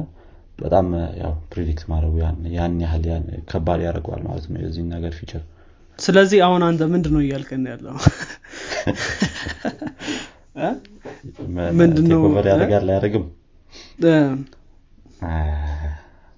[0.59, 0.87] በጣም
[1.19, 2.15] ያው predict ማድረጉ
[2.53, 3.05] ያን- ያህል
[3.49, 5.43] ከባድ ያደርገዋል ማለት ነው የዚህን ነገር future
[5.99, 7.95] ስለዚህ አሁን አንተ ምንድን ነው እያልከን ያለው?
[10.59, 10.69] እ?
[11.79, 12.19] ምንድን ነው?
[12.19, 13.25] take over ያደርጋል አያደርግም?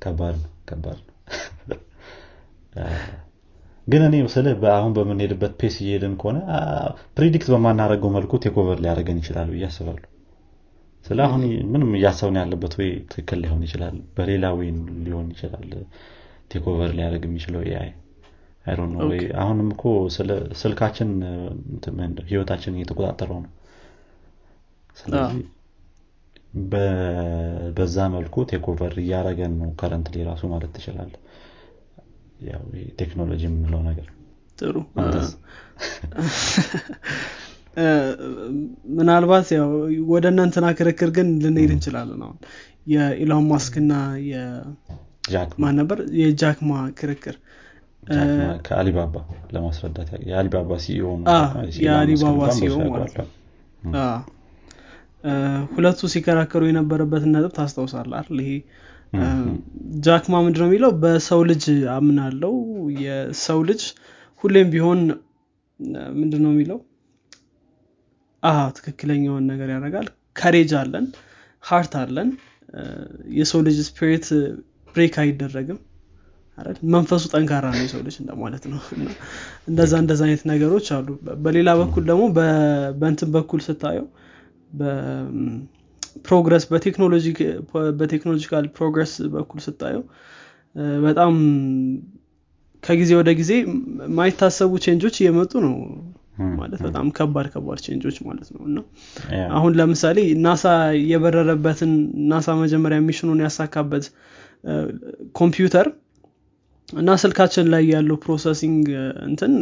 [0.03, 1.79] ከባድ ነው ከባድ ነው።
[3.87, 6.37] ግን እኔ ስለ አሁን በምንሄድበት pace እየሄድን ከሆነ
[7.17, 10.05] predict በማናደርገው መልኩ take over ሊያደርገን ይችላል ብዬ አስባለሁ
[11.05, 11.41] ስለ አሁን
[11.71, 14.69] ምንም እያሰብን ያለበት ወይ ትክክል ሊሆን ይችላል በሌላ ወይ
[15.05, 15.67] ሊሆን ይችላል
[16.51, 17.89] take over ሊያደርግ የሚችለው AI
[18.65, 19.83] I don't know ወይ አሁንም እኮ
[20.61, 21.09] ስልካችን
[22.29, 23.51] ህይወታችን እየተቆጣጠረው ነው።
[24.97, 25.41] ስለዚህ
[27.77, 31.13] በዛ መልኩ take over እያደረገን ነው currently ራሱ ማለት ትችላለ
[32.99, 34.07] ቴክኖሎጂ የምንለው ነገር።
[34.59, 34.75] ጥሩ
[38.97, 39.69] ምናልባት ያው
[40.11, 42.37] ወደ እነ እንትና ክርክር ግን ልንሄድ እንችላለን። አሁን
[42.93, 43.93] የኢሎን ማስክ እና
[45.31, 45.99] ጃክማ ማን ነበር?
[46.19, 47.35] የጃክማ ክርክር።
[48.67, 49.15] ከአሊባባ
[49.53, 51.07] ለማስረዳት የአሊባባ ሲኢኦ
[51.85, 53.27] የአሊባባ ሲኢኦ ማለት ነው።
[55.71, 58.39] ሁለቱ ሲከራከሩ የነበረበትን ነጥብ ታስታውሳለህ አይደል?
[58.43, 58.51] ይሄ
[60.05, 60.91] Jack Ma ምንድን ነው የሚለው?
[61.01, 61.63] በሰው ልጅ
[61.95, 62.53] አምናለው
[63.03, 63.81] የሰው ልጅ
[64.43, 64.99] ሁሌም ቢሆን
[66.19, 66.79] ምንድን ነው የሚለው
[68.75, 71.05] ትክክለኛውን ነገር ያደርጋል። courage አለን
[71.63, 72.29] heart አለን።
[73.37, 74.25] የሰው ልጅ spirit
[74.95, 75.79] break አይደረግም?
[76.91, 78.79] መንፈሱ ጠንካራ ነው የሰው ልጅ እንደማለት ነው።
[79.69, 81.07] እንደዛ እንደዛ አይነት ነገሮች አሉ።
[81.45, 82.51] በሌላ በኩል ደግሞ በ-
[82.99, 84.05] በእንትን በኩል ስታየው
[86.71, 87.25] በቴክኖሎጂ
[87.99, 90.03] በ technological progress በኩል ስታየው
[91.03, 91.33] በጣም
[92.83, 95.75] ከጊዜ ወደ ጊዜ የማይታሰቡ change ኦች እየመጡ ነው
[96.55, 98.77] ማለት በጣም ከባድ ከባድ change ኦች ማለት ነው። እና
[99.57, 100.63] አሁን ለምሳሌ ናሳ
[101.11, 101.93] የበረረበትን
[102.31, 104.07] ናሳ መጀመሪያ mission ኑን ያሳካበት
[105.35, 105.87] ኮምፒውተር
[106.93, 108.85] እና ስልካችን ላይ ያለው processing
[109.27, 109.53] እንትን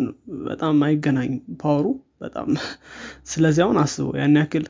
[0.48, 1.86] በጣም አይገናኝም power ኡ
[2.20, 2.48] በጣም
[3.32, 4.66] ስለዚህ አሁን አስበው ያን ያክል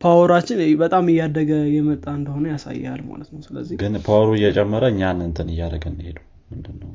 [0.00, 5.20] power ኣችን በጣም እያደገ የመጣ እንደሆነ ያሳያል ማለት ነው። ስለዚህ ግን power ኡ እየጨመረ እኛን
[5.28, 6.18] እንትን እያደረገን ሄዱ
[6.50, 6.90] ምንድነው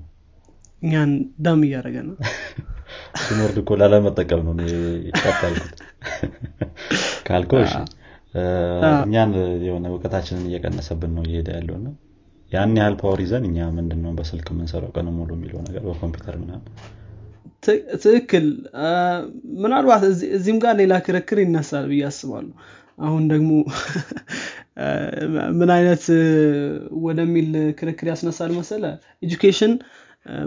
[0.82, 2.15] እኛን ደም እያደረገ ነው።
[3.22, 4.54] ሲኖርድ እኮ ላለመጠቀም ነው
[7.63, 7.74] እሺ።
[8.34, 8.41] እ፣
[9.02, 9.32] እኛን
[9.65, 11.88] የሆነ እውቀታችንን እየቀነሰብን ነው እየሄደ ያለው እና
[12.52, 16.63] ያን ያህል power ይዘን እኛ ምንድን ነው በስልክ የምንሰራው ቀን ሙሉ የሚለው ነገር በኮምፒውተር ምናምን?
[17.98, 18.46] ትክክል።
[19.60, 22.52] ምናልባት እዚ- እዚህም ጋር ሌላ ክርክር ይነሳል ብዬ አስባለሁ።
[23.00, 23.52] አሁን ደግሞ
[25.60, 26.04] ምን አይነት
[27.04, 28.84] ወደሚል ክርክር ያስነሳል መሰለ
[29.24, 29.74] education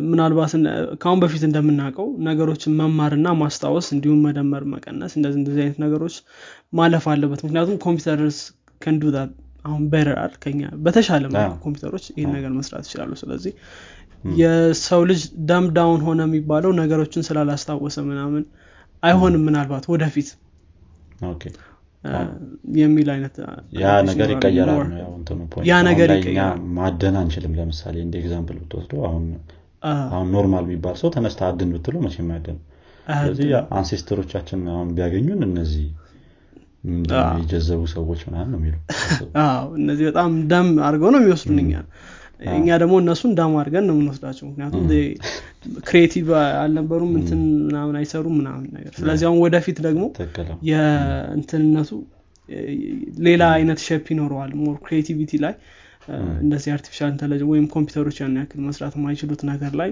[0.09, 0.53] ምናልባት
[1.01, 6.17] ከአሁን በፊት እንደምናውቀው ነገሮችን መማርና ማስታወስ እንዲሁም መደመር መቀነስ እንደዚህ እንደዚህ አይነት ነገሮች
[6.73, 8.39] ማለፍ አለበት። ምክንያቱም computers
[8.81, 9.03] can do
[9.65, 11.25] አሁን በረራል ከኛ በተሻለ
[11.65, 13.53] ኮምፒውተሮች ይህን ነገር መስራት ይችላሉ። ስለዚህ
[14.39, 18.45] የሰው ልጅ dumb down ሆነ የሚባለው ነገሮችን ስላላስታወሰ ምናምን
[19.03, 20.29] አይሆንም ምናልባት ወደፊት
[22.79, 23.35] የሚል አይነት
[23.83, 24.89] ያ ነገር ይቀየራል
[25.69, 26.11] ያ ነገር
[26.77, 29.25] ማደን አንችልም። ለምሳሌ እንደ example ብትወስደው አሁን
[30.11, 32.59] አሁን normal የሚባል ሰው ተነስተ አድን ብትለው መቼም አያድን
[33.07, 35.87] ስለዚህ ancestor ኦቻችን አሁን ቢያገኙን እነዚህ
[37.37, 38.75] የጀዘቡ ሰዎች ምናምን ነው የሚሉ
[39.79, 41.75] እነዚህ በጣም ደም አድርገው ነው የሚወስዱን እኛ።
[42.53, 44.83] እኛ ደግሞ እነሱን ደም አድርገን ነው የምንወስዳቸው። ምክንያቱም
[45.87, 46.27] creative
[46.63, 50.05] አልነበሩም እንትን ምናምን አይሰሩም ምናምን ነገር። ስለዚህ አሁን ወደፊት ደግሞ
[50.71, 51.91] የእንትንነቱ
[53.25, 55.55] ሌላ አይነት shape ይኖረዋል። more creativity ላይ
[56.43, 59.91] እንደዚህ artificial intelligence ወይም ኮምፒውተሮች ያን ያክል መስራት የማይችሉት ነገር ላይ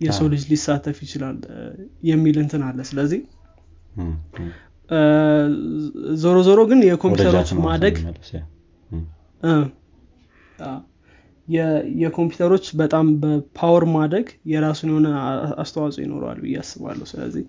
[0.00, 1.38] የሰው ልጅ ሊሳተፍ ይችላል
[2.08, 3.20] የሚል እንትን አለ። ስለዚህ
[6.22, 7.96] ዞሮ ዞሮ ግን የኮምፒውተሮች ማደግ
[12.00, 15.08] የኮምፒውተሮች በጣም በ power ማደግ የራሱን የሆነ
[15.62, 17.44] አስተዋጽኦ ይኖረዋል ብዬ አስባለሁ። ስለዚህ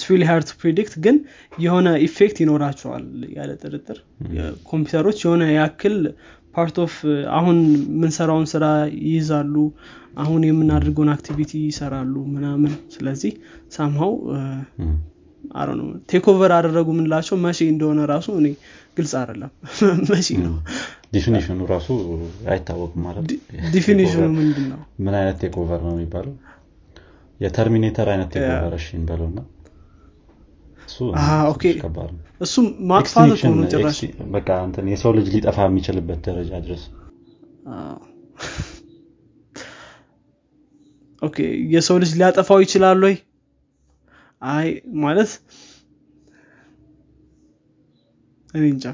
[0.00, 1.16] it's really hard to predict ግን
[1.58, 3.04] የሆነ effect ይኖራቸዋል
[3.36, 3.98] ያለ ጥርጥር።
[4.70, 5.96] ኮምፒውተሮች የሆነ ያክል
[6.54, 6.94] part of
[7.34, 7.58] አሁን
[7.90, 8.64] የምንሰራውን ስራ
[9.04, 9.54] ይይዛሉ
[10.20, 13.32] አሁን የምናደርገውን activity ይሰራሉ ምናምን። ስለዚህ
[13.76, 14.12] somehow
[15.54, 18.48] አሮ ነው take over አደረጉ ምንላቸው መቼ እንደሆነ ራሱ እኔ
[18.96, 19.50] ግልጽ አይደለም።
[20.10, 20.54] መቼ ነው?
[21.14, 21.88] definition ኑ ራሱ
[22.50, 23.24] አይታወቅም ማለት
[23.72, 26.34] definition ኑ ምንድን ነው ምን አይነት take over ነው የሚባለው
[27.40, 28.32] የ Terminator አይነት
[31.82, 33.30] ከባድ ነው። እሱም ማጥፋት
[33.72, 33.98] ጭራሽ?
[34.34, 34.48] በቃ
[34.92, 36.82] የሰው ልጅ ሊጠፋ የሚችልበት ደረጃ ድረስ።
[41.22, 41.36] okay
[41.72, 43.16] የሰው ልጅ ሊያጠፋው ይችላል ወይ?
[44.42, 44.68] አይ
[45.02, 45.30] ማለት
[48.54, 48.84] እኔ እንጃ።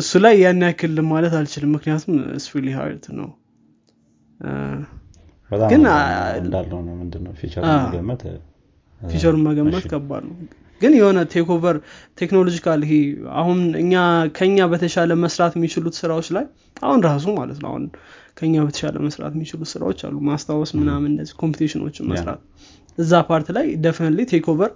[0.00, 3.28] እሱ ላይ ያን ያክል ማለት አልችልም ምክንያቱም it's really hard ነው
[5.72, 5.84] ግን
[7.00, 7.32] ምንድነው
[7.80, 8.22] መገመት
[9.00, 10.36] future ኡን መገመት እሺ። ከባድ ነው
[10.80, 11.76] ግን የሆነ take over
[12.18, 12.94] technological ይሄ
[13.38, 13.94] አሁን እኛ
[14.36, 16.44] ከኛ በተሻለ መስራት የሚችሉት ስራዎች ላይ
[16.82, 17.84] አሁን ራሱ ማለት ነው አሁን
[18.36, 22.42] ከኛ በተሻለ መስራት የሚችሉት ስራዎች አሉ ማስታወስ ምናምን እንደዚህ computation ኦችን yeah። መስራት
[22.98, 24.70] እዛ part ላይ definitely take over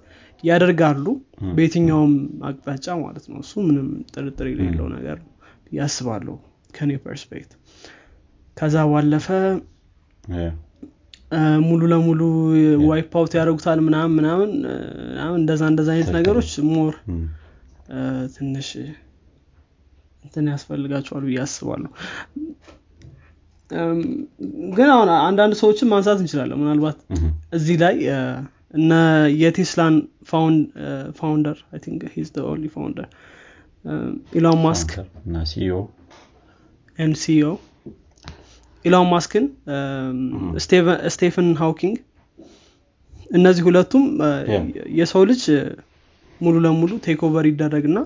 [0.44, 1.06] ያደርጋሉ
[1.56, 2.14] በየትኛውም
[2.48, 5.18] አቅጣጫ ማለት ነው እሱ ምንም ጥርጥር የሌለው ነገር
[5.72, 6.34] አስባለሁ
[6.74, 7.52] ከኔ perspective
[8.56, 9.28] ከዛ ባለፈ
[11.66, 12.20] ሙሉ ለሙሉ
[12.88, 14.50] wipe out ያደርጉታል ምናምን ምናምን
[15.10, 16.94] ምናምን እንደዛ እንደዛ አይነት ነገሮች more
[18.34, 18.68] ትንሽ
[20.24, 21.90] እንትን ያስፈልጋቸዋል ብዬ አስባለሁ።
[24.74, 26.98] ግን አሁን አንዳንድ ሰዎችን ማንሳት እንችላለን። ምናልባት
[27.58, 27.96] እዚህ ላይ
[28.78, 28.92] እነ
[29.40, 29.94] የቴስላን
[31.18, 31.58] founder
[32.50, 33.08] only founder
[34.34, 34.90] ኢሎን ማስክ
[36.98, 37.54] founder
[38.84, 39.44] ኢሎን ማስክን
[41.12, 41.96] ስቴፈን ሃውኪንግ
[43.30, 44.04] እነዚህ ሁለቱም
[44.98, 45.42] የሰው ልጅ
[46.40, 47.98] ሙሉ ለሙሉ take over ይደረግና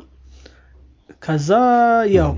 [1.23, 1.51] ከዛ
[2.17, 2.33] ያው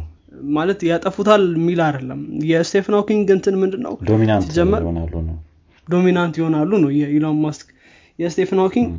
[0.55, 2.21] ማለት ያጠፉታል የሚል አይደለም።
[2.51, 3.95] የስቴፈን ሃውኪንግ እንትን ምንድን ነው
[4.47, 5.37] ሲጀመር ይሆናሉ ነው።
[5.89, 7.69] dominant ይሆናሉ ነው የኢሎን ማስክ።
[8.19, 8.91] የስቴፈን ሃውኪንግ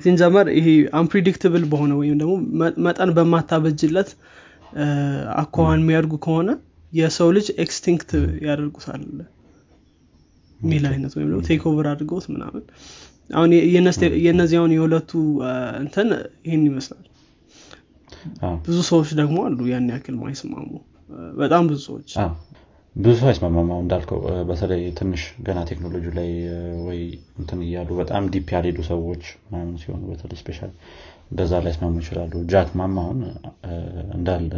[0.00, 0.68] ሲጀመር ይሄ
[1.00, 2.32] unpredictable በሆነ ወይም ደግሞ
[2.86, 4.08] መጠን በማታበጅለት
[5.42, 6.48] አኳኋን የሚያድጉ ከሆነ
[6.96, 8.10] የሰው ልጅ extinct
[8.46, 9.02] ያደርጉታል
[10.60, 12.64] ሚል አይነት ወይም ደግሞ take over አድርገውት ምናምን።
[13.30, 13.50] አሁን
[14.24, 15.12] የእነዚህ አሁን የሁለቱ
[15.80, 16.08] እንትን
[16.46, 17.04] ይህን ይመስላል።
[18.64, 20.70] ብዙ ሰዎች ደግሞ አሉ ያን ያክል ማይስማሙ።
[21.38, 22.12] በጣም ብዙ ሰዎች።
[22.96, 26.30] ብዙ ሰው አይስማማም። እንዳልከው በተለይ ትንሽ ገና ቴክኖሎጂ ላይ
[26.86, 27.00] ወይ
[27.40, 30.72] እንትን እያሉ በጣም deep ያልሄዱ ሰዎች ምናምን ሲሆኑ በተለይ special
[31.30, 33.18] እንደዛ ላይስማሙ ይችላሉ። ጃክ ማም አሁን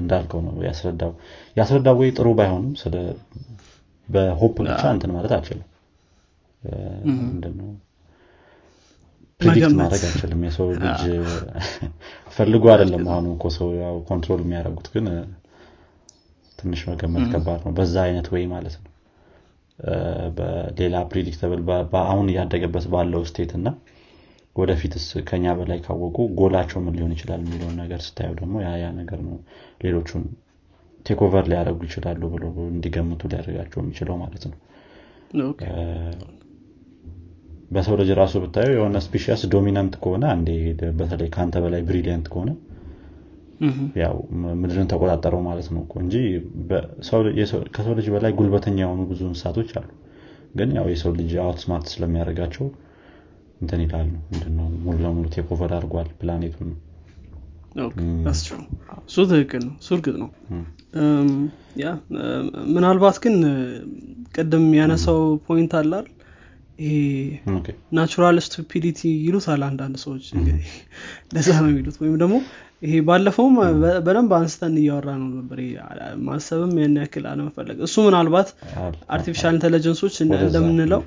[0.01, 1.13] እንዳልከው ነው ያስረዳው።
[1.57, 2.95] ያስረዳው way ጥሩ ባይሆንም ስለ
[4.09, 5.67] በ hope ብቻ እንትን ማለት አልችልም።
[9.41, 11.03] predict ማድረግ አይችልም የሰው ልጅ
[12.37, 15.07] ፈልጎ አይደለም አሁን እኮ ሰው ያው control የሚያደርጉት ግን
[16.59, 18.93] ትንሽ መገመት ከባድ ነው። በዛ አይነት way ማለት ነው።
[20.39, 21.61] በሌላ predictable
[22.05, 23.69] አሁን እያደገበት ባለው state እና
[24.59, 29.21] ወደፊትስ ከኛ በላይ ካወቁ ጎላቸው ምን ሊሆን ይችላል የሚለውን ነገር ስታየው ደግሞ ያ ያ ነገር
[29.27, 29.37] ነው
[29.85, 30.25] ሌሎቹን
[31.07, 34.57] take over ሊያደርጉ ይችላሉ ብሎ እንዲገምቱ ሊያደርጋቸው የሚችለው ማለት ነው።
[37.71, 40.51] በሰው ልጅ ራሱ ብታየው የሆነ species dominant ከሆነ አንዴ
[40.99, 42.51] በተለይ ከአንተ በላይ brilliant ከሆነ
[44.01, 44.17] ያው
[44.61, 46.15] ምድርን ተቆጣጠረው ማለት ነው እንጂ
[47.73, 49.89] ከሰው ልጅ በላይ ጉልበተኛ የሆኑ ብዙ እንስሳቶች አሉ።
[50.55, 52.67] ግን ያው የሰው ልጅ outsmart ስለሚያደርጋቸው
[53.61, 54.67] እንትን ይላሉ። ምንድነው?
[54.85, 56.71] ሙሉ ለሙሉ take over አድርጓል ፕላኔቱን።
[58.43, 58.63] true።
[59.03, 60.29] እሱ ትክክል ነው እሱ እርግጥ ነው።
[61.83, 61.89] ያ
[62.75, 63.35] ምናልባት ግን
[64.35, 66.07] ቅድም ያነሳው point አላል
[66.79, 66.97] ይሄ
[67.97, 70.67] natural stupidity ይሉታል አንዳንድ ሰዎች። እንግዲህ
[71.35, 72.37] ለዛ ነው የሚሉት። ወይም ደግሞ
[72.83, 73.55] ይሄ ባለፈውም
[74.07, 75.61] በደንብ አንስተን እያወራ ነው ነበር።
[76.27, 78.51] ማሰብም ያን ያክል አለመፈለግ። እሱ ምናልባት
[79.15, 81.03] artificial intelligence ኦች እንደምንለው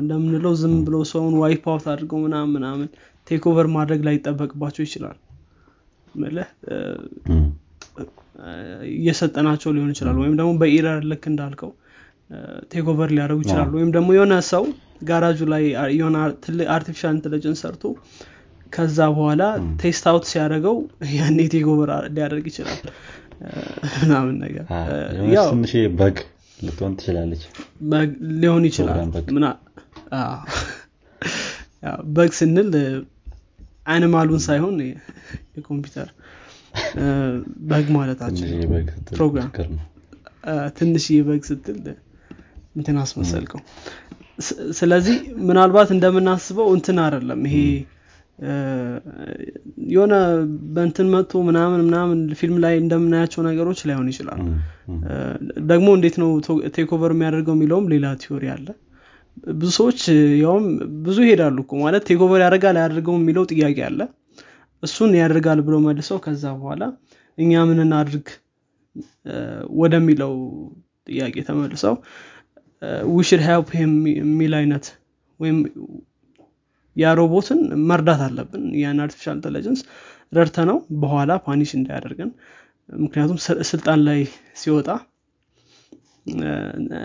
[0.00, 2.88] እንደምንለው ዝም ብለው ሰውን wipe out አድርገው ምናምን ምናምን
[3.26, 5.16] take over ማድረግ ላይ ይጠበቅባቸው ይችላል።
[6.14, 6.48] ምልህ?
[8.94, 11.70] እየሰጠናቸው ሊሆን ይችላል። ወይም ደግሞ በ error ልክ እንዳልከው
[12.72, 14.64] take over ሊያደርጉ ይችላሉ። ወይም ደግሞ የሆነ ሰው
[15.08, 15.64] ጋራጁ ላይ
[15.98, 16.16] የሆነ
[16.74, 17.84] artificial intelligence ሰርቶ
[18.72, 19.42] ከዛ በኋላ
[19.82, 20.76] test out ሲያደርገው
[21.16, 22.80] ያኔ take over ሊያደርግ ይችላል።
[23.98, 24.64] ምናምን ነገር
[25.50, 26.16] ትንሽ bug
[26.66, 27.42] ልትሆን ትችላለች።
[28.40, 28.98] ሊሆን ይችላል።
[32.10, 32.70] bug። ስንል
[33.86, 34.76] animal ኡን ሳይሆን
[35.56, 36.08] የኮምፒውተር
[37.70, 39.82] bug ማለታችን ትንሽ bug ስትል ፕሮግራም። ችግር ነው።
[40.78, 41.78] ትንሽ bug ስትል
[42.76, 43.60] እንትን አስመሰልከው።
[44.78, 45.16] ስለዚህ
[45.48, 47.58] ምናልባት እንደምናስበው እንትን አይደለም ይሄ
[49.90, 50.14] የሆነ
[50.74, 54.40] በእንትን መጥቶ ምናምን ምናምን ፊልም ላይ እንደምናያቸው ነገሮች ላይሆን ይችላል።
[55.70, 56.30] ደግሞ እንዴት ነው
[56.76, 58.66] take over የሚያደርገው የሚለውም ሌላ theory አለ።
[59.54, 60.00] ብዙ ሰዎች
[60.42, 60.66] ያውም
[61.06, 64.00] ብዙ ይሄዳሉ እኮ ማለት take over ያደርጋል አያደርገውም የሚለው ጥያቄ አለ።
[64.82, 66.82] እሱን ያደርጋል ብሎ መልሰው ከዛ በኋላ
[67.38, 68.26] እኛ ምን እናድርግ?
[69.78, 70.32] ወደሚለው
[71.06, 71.94] ጥያቄ ተመልሰው
[73.12, 74.86] we should help የሚል አይነት
[75.40, 75.58] ወይም
[76.96, 79.80] ያ ሮቦትን መርዳት አለብን። ያን artificial intelligence
[80.32, 82.30] ረድተነው በኋላ punish እንዳያደርገን።
[82.88, 83.38] ምክንያቱም
[83.70, 84.20] ስልጣን ላይ
[84.60, 84.88] ሲወጣ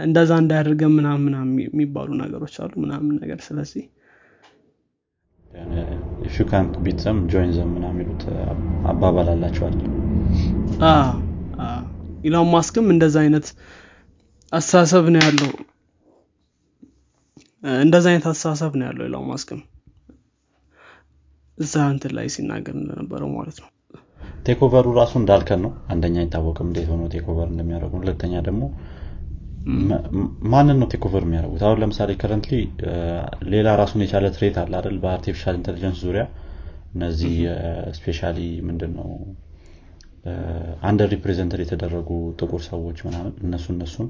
[0.05, 3.83] እንደዛ እንዳያደርገን ምናምን ምናምን የሚባሉ ነገሮች አሉ ምናምን ነገር። ስለዚህ
[6.25, 8.23] ኢፍ ዩ ካንት ቢት ዘም ጆይን ዘም ምናምን የሚሉት
[8.91, 9.75] አባባል አላቸዋል
[12.23, 13.47] ኢሎን ማስክም እንደዛ አይነት
[14.51, 15.51] አስተሳሰብ ነው ያለው።
[17.81, 19.59] እንደዛ አይነት አስተሳሰብ ነው ያለው ኢሎን ማስክም
[21.59, 23.69] እዛ እንትን ላይ ሲናገር እንደነበረው ማለት ነው።
[24.45, 28.63] take over ኡ ራሱ እንዳልከን ነው። አንደኛ አይታወቅም እንዴት ሆኖ take over እንደሚያደርጉ። ሁለተኛ ደግሞ
[30.51, 31.61] ማንን ነው take over የሚያደርጉት?
[31.67, 32.53] አሁን ለምሳሌ currently
[33.53, 34.97] ሌላ ራሱን የቻለ threat አለ አይደል?
[35.03, 36.23] በ artificial intelligence ዙሪያ
[36.95, 37.33] እነዚህ
[37.97, 38.37] specially
[38.67, 39.09] ምንድን ነው
[40.87, 42.09] underrepresented የተደረጉ
[42.39, 44.07] ጥቁር ሰዎች ምናምን እነሱ እነሱን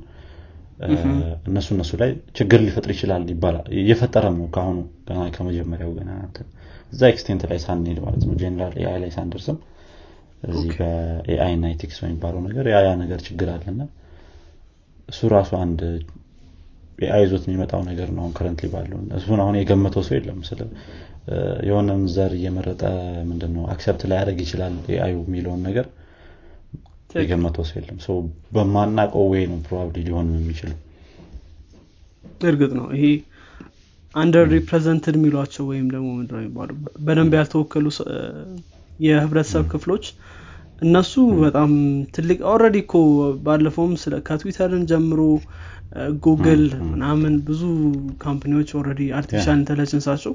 [1.50, 4.78] እነሱ እነሱ ላይ ችግር ሊፈጥር ይችላል ይባላል። እየፈጠረም ነው ከአሁኑ
[5.08, 6.12] ገና ከመጀመሪያው ገና
[6.92, 9.58] እዛ extent ላይ ሳንሄድ ማለት ነው። general AI ላይ ሳንደርስም
[10.44, 13.82] እዚህ በ AI እና ethics በሚባለው ነገር ያ ነገር ችግር አለና
[15.10, 15.82] እሱ ራሱ አንድ
[17.00, 20.62] AI ይዞት የሚመጣው ነገር ነው currently ባለው። እሱን አሁን የገመተው ሰው የለም። ስለ
[21.68, 22.84] የሆነን ዘር እየመረጠ
[23.30, 25.86] ምንድነው accept ላያደርግ ይችላል AI ኡ የሚለውን ነገር
[27.10, 27.98] የገመተው ሰው የለም።
[28.56, 30.78] በማናቀው way ነው probably ሊሆን የሚችለው።
[32.44, 33.06] እርግጥ ነው። ይሄ
[34.16, 36.70] underrepresented የሚሏቸው ወይም ደግሞ ምንድነው የሚባሉ
[37.06, 37.88] በደንብ ያልተወከሉ
[39.00, 40.06] የህብረተሰብ ክፍሎች
[40.82, 41.72] እነሱ በጣም
[42.16, 42.94] ትልቅ already እኮ
[43.46, 45.22] ባለፈውም ስለ ከትዊተርን ጀምሮ
[46.26, 47.62] ጉግል ምናምን ብዙ
[48.24, 50.34] company ዎች already artificial intelligence አቸው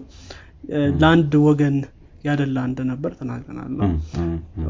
[1.01, 1.77] ለአንድ ወገን
[2.25, 3.91] ያደላ እንደነበር ተናግረናል። ነው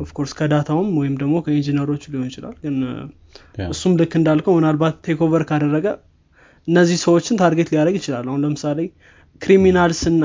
[0.03, 2.77] of course ከ data ውም ወይም ደግሞ ከኢንጂነሮቹ ሊሆን ይችላል። ግን
[3.69, 5.87] እሱም ልክ እንዳልከው ምናልባት take over ካደረገ
[6.69, 8.81] እነዚህ ሰዎችን target ሊያደርግ ይችላል። አሁን ለምሳሌ
[9.43, 10.17] criminals ን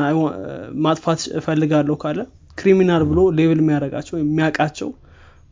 [0.86, 2.20] ማጥፋት እፈልጋለሁ ካለ
[2.58, 4.90] criminal ብሎ label የሚያደርጋቸው የሚያውቃቸው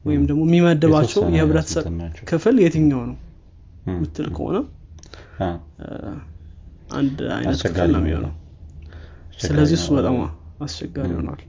[0.05, 1.85] ወይም ደግሞ የሚመድባቸው የህብረተሰብ
[2.29, 3.17] ክፍል የትኛው ነው
[3.97, 4.57] ምትል ከሆነ
[6.91, 8.33] አንድ አይነት ክፍል ነው የሚሆነው።
[9.39, 10.15] ስለዚህ እሱ በጣም
[10.65, 11.41] አስቸጋሪ ይሆናል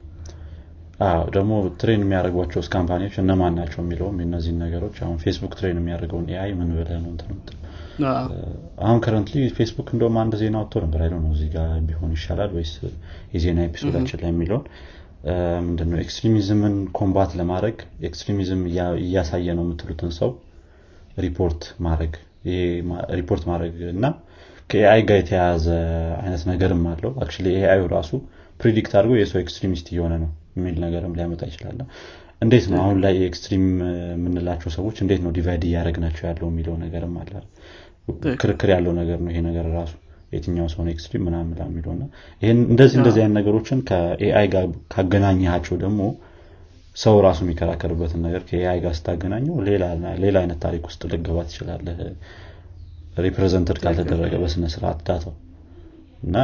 [1.34, 6.52] ደግሞ train የሚያደርጓቸው company ዎች እነማን ናቸው የሚለውም እነዚህን ነገሮች አሁን ፌስቡክ train የሚያደርገውን AI
[6.58, 7.12] ምን ብለ ነው
[8.80, 12.72] አሁን currently ፌስቡክ እንደውም አንድ ዜና ወጥቶ ነበር። አይደ ነው እዚህ ጋር ቢሆን ይሻላል ወይስ
[13.34, 14.64] የዜና episode ኣችን ላይ የሚለውን?
[15.66, 17.76] ምንድነው extremism ን combat ለማድረግ
[18.08, 18.60] extremism
[19.02, 20.30] እያሳየ ነው የምትሉትን ሰው
[21.18, 22.12] ሪፖርት ማድረግ።
[23.18, 24.04] ሪፖርት ማድረግ እና
[24.70, 25.66] ከ AI ጋር የተያያዘ
[26.22, 28.10] አይነት ነገርም አለው። አክ AI ዩ ራሱ
[28.60, 31.78] predict አድርጎ የሰው extremist እየሆነ ነው የሚል ነገርም ሊያመጣ ይችላል።
[32.42, 33.64] እንዴት ነው አሁን ላይ extreme
[34.12, 37.32] የምንላቸው ሰዎች እንዴት ነው divide እያደረግናቸው ያለው የሚለው ነገርም አለ።
[38.40, 39.94] ክርክር ያለው ነገር ነው ይሄ ነገር ራሱ
[40.32, 42.04] የትኛው ሰው extreme ምናምን የሚለው እና
[42.42, 46.00] ይህን እንደዚህ እንደዚህ አይነት ነገሮችን ከ AI ጋር ካገናኘሃቸው ደግሞ
[46.96, 49.56] ሰው ራሱ የሚከራከርበትን ነገር ከ AI ጋር ስታገናኘው
[50.22, 51.98] ሌላ አይነት ታሪክ ውስጥ ልገባ ትችላለህ።
[53.16, 55.34] represented ካልተደረገ በስነ ስርዓት data ው
[56.22, 56.36] እና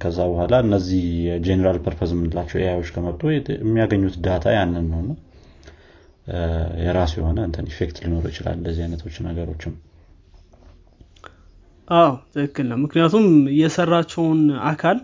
[0.00, 1.02] ከዛ በኋላ እነዚህ
[1.44, 3.20] general purpose የምንላቸው AI ዮች ከመጡ
[3.58, 5.16] የሚያገኙት data ያንን ነው
[6.82, 9.74] የራሱ የሆነ እንትን effect ሊኖሩ ይችላል እንደዚህ አይነቶች ነገሮችም።
[11.88, 13.24] አዎ ትክክል ነው። ምክንያቱም
[13.60, 14.98] የሰራቸውን አካል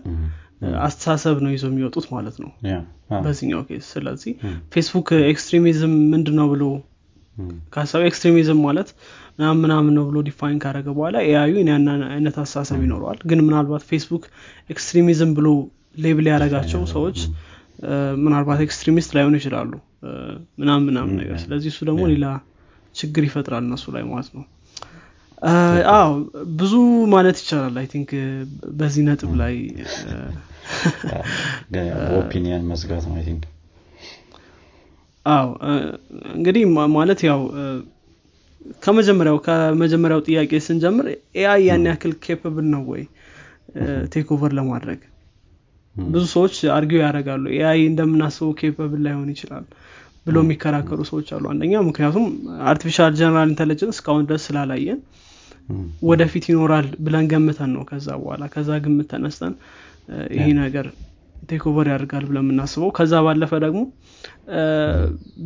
[0.83, 2.51] አስተሳሰብ ነው ይዘው የሚወጡት ማለት ነው
[3.25, 4.31] በዚህኛው case ስለዚህ
[4.73, 6.63] ፌስቡክ extremism ምንድን ነው ብሎ
[7.73, 8.89] ከሀሳብ extremism ማለት
[9.39, 13.83] ምናምን ምናምን ነው ብሎ define ካደረገ በኋላ AI ዩ ያን አይነት አስተሳሰብ ይኖረዋል። ግን ምናልባት
[13.89, 14.23] ፌስቡክ
[14.69, 15.47] extremism ብሎ
[16.05, 17.17] label ያደረጋቸው ሰዎች
[18.23, 19.71] ምናልባት extremist ላይሆኑ ይችላሉ።
[20.61, 22.25] ምናምን ምናምን ነገር። ስለዚህ እሱ ደግሞ ሌላ
[22.95, 24.45] ችግር ይፈጥራል እነሱ ላይ ማለት ነው።
[25.91, 26.09] አዎ
[26.59, 26.73] ብዙ
[27.13, 28.11] ማለት ይቻላል I think
[28.79, 29.55] በዚህ ነጥብ ላይ
[32.19, 33.43] opinion መዝጋት ነው think
[35.25, 35.47] አዎ
[36.35, 36.63] እንግዲህ
[36.97, 37.41] ማለት ያው
[38.83, 41.05] ከመጀመሪያው ከመጀመሪያው ጥያቄ ስንጀምር
[41.39, 43.03] AI ያን ያክል capable ነው ወይ?
[44.13, 44.99] take over ለማድረግ?
[45.95, 49.65] ብዙ ሰዎች argue ያደርጋሉ AI እንደምናስበው capable ላይሆን ይችላል
[50.25, 52.25] ብሎ የሚከራከሩ ሰዎች አሉ። አንደኛ ምክንያቱም
[52.71, 54.99] artificial general intelligence እስካሁን ድረስ ስላላየን
[56.09, 59.53] ወደፊት ይኖራል ብለን ገምተን ነው ከዛ በኋላ። ከዛ ግምት ተነስተን
[60.35, 60.85] ይሄ ነገር
[61.49, 63.81] take over ያደርጋል ብለን የምናስበው። ከዛ ባለፈ ደግሞ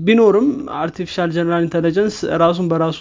[0.06, 0.48] ቢኖርም
[0.80, 3.00] artificial general intelligence ራሱን በራሱ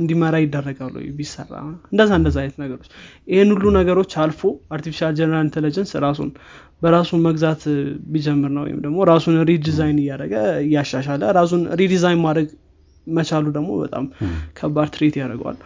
[0.00, 1.52] እንዲመራ ይደረጋሉ ቢሰራ
[1.92, 2.88] እንደዛ እንደዛ አይነት ነገሮች።
[3.28, 4.42] ይህን ሁሉ ነገሮች አልፎ
[4.76, 6.30] artificial general intelligence ራሱን
[6.82, 7.62] በራሱ መግዛት
[8.12, 10.34] ቢጀምር ነው ወይም ደግሞ ራሱን redesign እያደረገ
[10.64, 12.48] እያሻሻለ ራሱን redesign ማድረግ
[13.06, 14.04] መቻሉ ደግሞ በጣም
[14.58, 15.58] ከባድ threat ያደርገዋል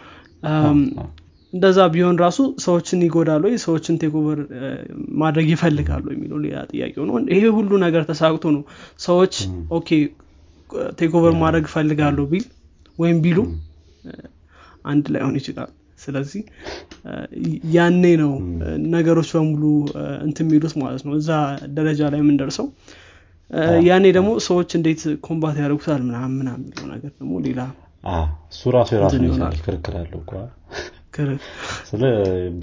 [1.53, 3.55] እንደዛ ቢሆን ራሱ ሰዎችን ይጎዳሉ ወይ?
[3.64, 4.41] ሰዎችን take over
[5.22, 8.62] ማድረግ ይፈልጋሉ የሚለው ሌላ ጥያቄ ነው ይሄ ሁሉ ነገር ተሳክቶ ነው
[9.07, 9.34] ሰዎች
[9.78, 9.89] okay
[11.01, 12.46] take over ማድረግ እፈልጋለሁ ቢል
[12.98, 13.38] ወይም ቢሉ
[14.84, 15.70] አንድ ላይሆን ይችላል።
[16.01, 16.42] ስለዚህ
[17.74, 18.30] ያኔ ነው
[18.92, 19.62] ነገሮች በሙሉ
[20.24, 21.30] እንት የሚሉት ማለት ነው። እዛ
[21.76, 22.66] ደረጃ ላይ የምንደርሰው
[23.88, 27.61] ያኔ ደግሞ ሰዎች እንዴት combat ያደርጉታል ምናምን ምናምን የሚለው ነገር ደግሞ ሌላ
[28.53, 29.16] እሱ ራሱ የራሱ
[29.64, 30.20] ክርክር አለው
[31.89, 32.03] ስለ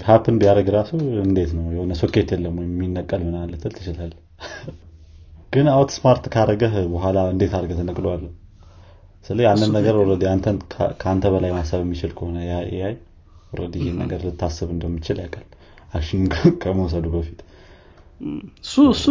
[0.08, 0.90] ሀፕን ቢያደረግ ራሱ
[1.24, 1.64] እንዴት ነው?
[1.74, 4.12] የሆነ ሶኬት የለም የሚነቀል ምና ልትል ትችላል
[5.52, 8.24] ግን አውት ስማርት ካረገህ በኋላ እንዴት አድርገ ተነቅለዋለ
[9.24, 10.56] ስለ ያንን ነገር ኦልሬዲ አንተን
[11.00, 12.36] ከአንተ በላይ ማሰብ የሚችል ከሆነ
[12.76, 12.94] ያይ
[13.52, 15.46] ኦልሬዲ ይህን ነገር ልታስብ እንደምችል ያውቃል።
[15.94, 16.22] አክሽን
[16.62, 17.38] ከመውሰዱ በፊት።
[18.62, 19.04] እሱ እሱ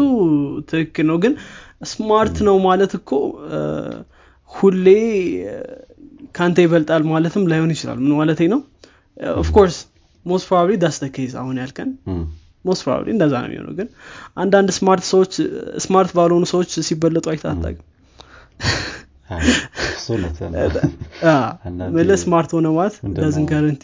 [0.72, 1.34] ትክክል ነው። ግን
[1.92, 3.10] smart ነው ማለት እኮ
[4.52, 4.88] ሁሌ
[6.36, 8.60] ከአንተ ይበልጣል ማለትም ላይሆን ይችላል። ምን ማለት ነው
[9.38, 9.78] of course
[10.26, 11.90] most probably that's the case አሁን ያልከን.
[12.66, 13.88] most probably እንደዛ ነው የሚሆነው ግን
[14.42, 15.34] አንዳንድ smart ሰዎች
[15.84, 17.86] smart ባልሆኑ ሰዎች ሲበለጡ አይታወቅም
[21.96, 23.84] ምል smart ሆነ ማለት doesn't guarantee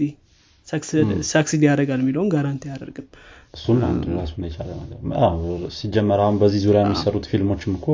[1.31, 3.07] succeed ያደርጋል የሚለውን guarantee አያደርግም.
[3.53, 4.99] እሱም አንድ ራሱን የቻለ ነገር።
[5.77, 7.87] ሲጀመር አሁን በዚህ ዙሪያ የሚሰሩት ፊልሞችም እኮ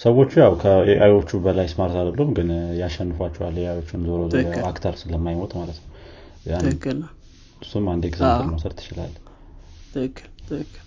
[0.00, 2.48] ሰዎቹ ያው ከ AI ዮቹ በላይ smart አይደሉም ግን
[2.80, 4.20] ያሸንፏቸዋል። AI ዮቹን ዞሮ
[4.70, 5.87] actor ስለማይሞት ማለት ነው
[6.62, 6.98] ትክክል
[7.62, 9.14] እሱም አንድ example መውሰድ ትችላለ
[9.94, 10.84] ትክክል ትክክል።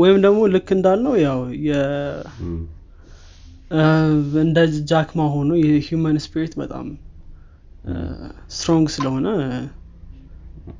[0.00, 1.40] ወይም ደግሞ ልክ እንዳልነው ያው
[4.42, 4.58] እንደ
[4.90, 6.86] ጃክማ ሆኖ የ human spirit በጣም
[8.54, 9.26] strong ስለሆነ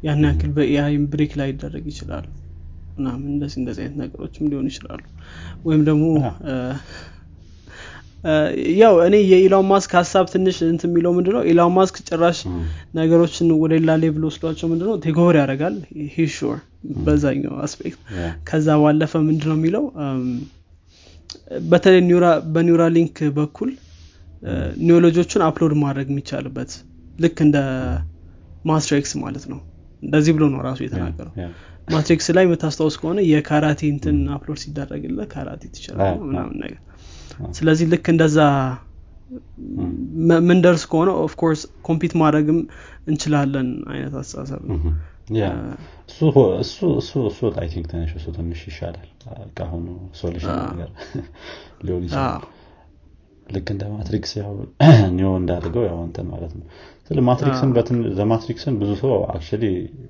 [0.03, 2.27] ያን ያክል በ AI break ላይ ይደረግ ይችላል።
[2.97, 5.03] ምናምን እንደዚህ እንደዚህ አይነት ነገሮችም ሊሆኑ ይችላሉ።
[5.64, 6.05] ወይም ደግሞ
[8.78, 11.42] ያው እኔ የኢላን ማስክ ሀሳብ ትንሽ እንትን የሚለው ምንድነው?
[11.50, 12.38] ኢላን ማስክ ጭራሽ
[12.98, 14.94] ነገሮችን ወደ ሌላ level ወስዷቸው ምንድነው?
[15.05, 15.76] take over ያደርጋል።
[16.14, 16.59] he's sure
[17.04, 18.01] በዛኛው aspect።
[18.48, 19.84] ከዛ ባለፈ ምንድነው የሚለው?
[21.68, 23.70] በተለይ ኒውራ- በኒውራሊንክ በኩል
[24.84, 26.72] knowledge ኦቹን upload ማድረግ የሚቻልበት
[27.18, 27.58] ልክ እንደ
[28.64, 29.60] Matrix ማለት ነው።
[30.02, 31.32] እንደዚህ ብሎ ነው ራሱ የተናገረው።
[31.88, 36.80] Matrix ላይ የምታስታውስ ከሆነ የካራቴ እንትን upload ሲደረግልህ ካራቴ ትችላለህ አዎ፣ ምናምን ነገር
[37.59, 38.39] ስለዚህ ልክ እንደዛ
[40.49, 42.59] ምንደርስ ከሆነ of course compete ማድረግም
[43.11, 44.76] እንችላለን አይነት አስተሳሰብ ነው
[46.61, 49.09] እሱ I think ትንሽ እሱ ትንሽ ይሻላል
[49.57, 49.87] ከአሁኑ
[50.20, 50.91] solution ነገር
[51.87, 52.45] ሊሆን ይችላል
[53.47, 54.53] ልክ እንደ Matrix ያው
[55.16, 56.64] ኒዮ እንዳደረገው ያው እንትን ማለት ነው
[57.09, 57.70] ስለ Matrix ን
[58.20, 59.64] ለ Matrix ን ብዙ ሰው actually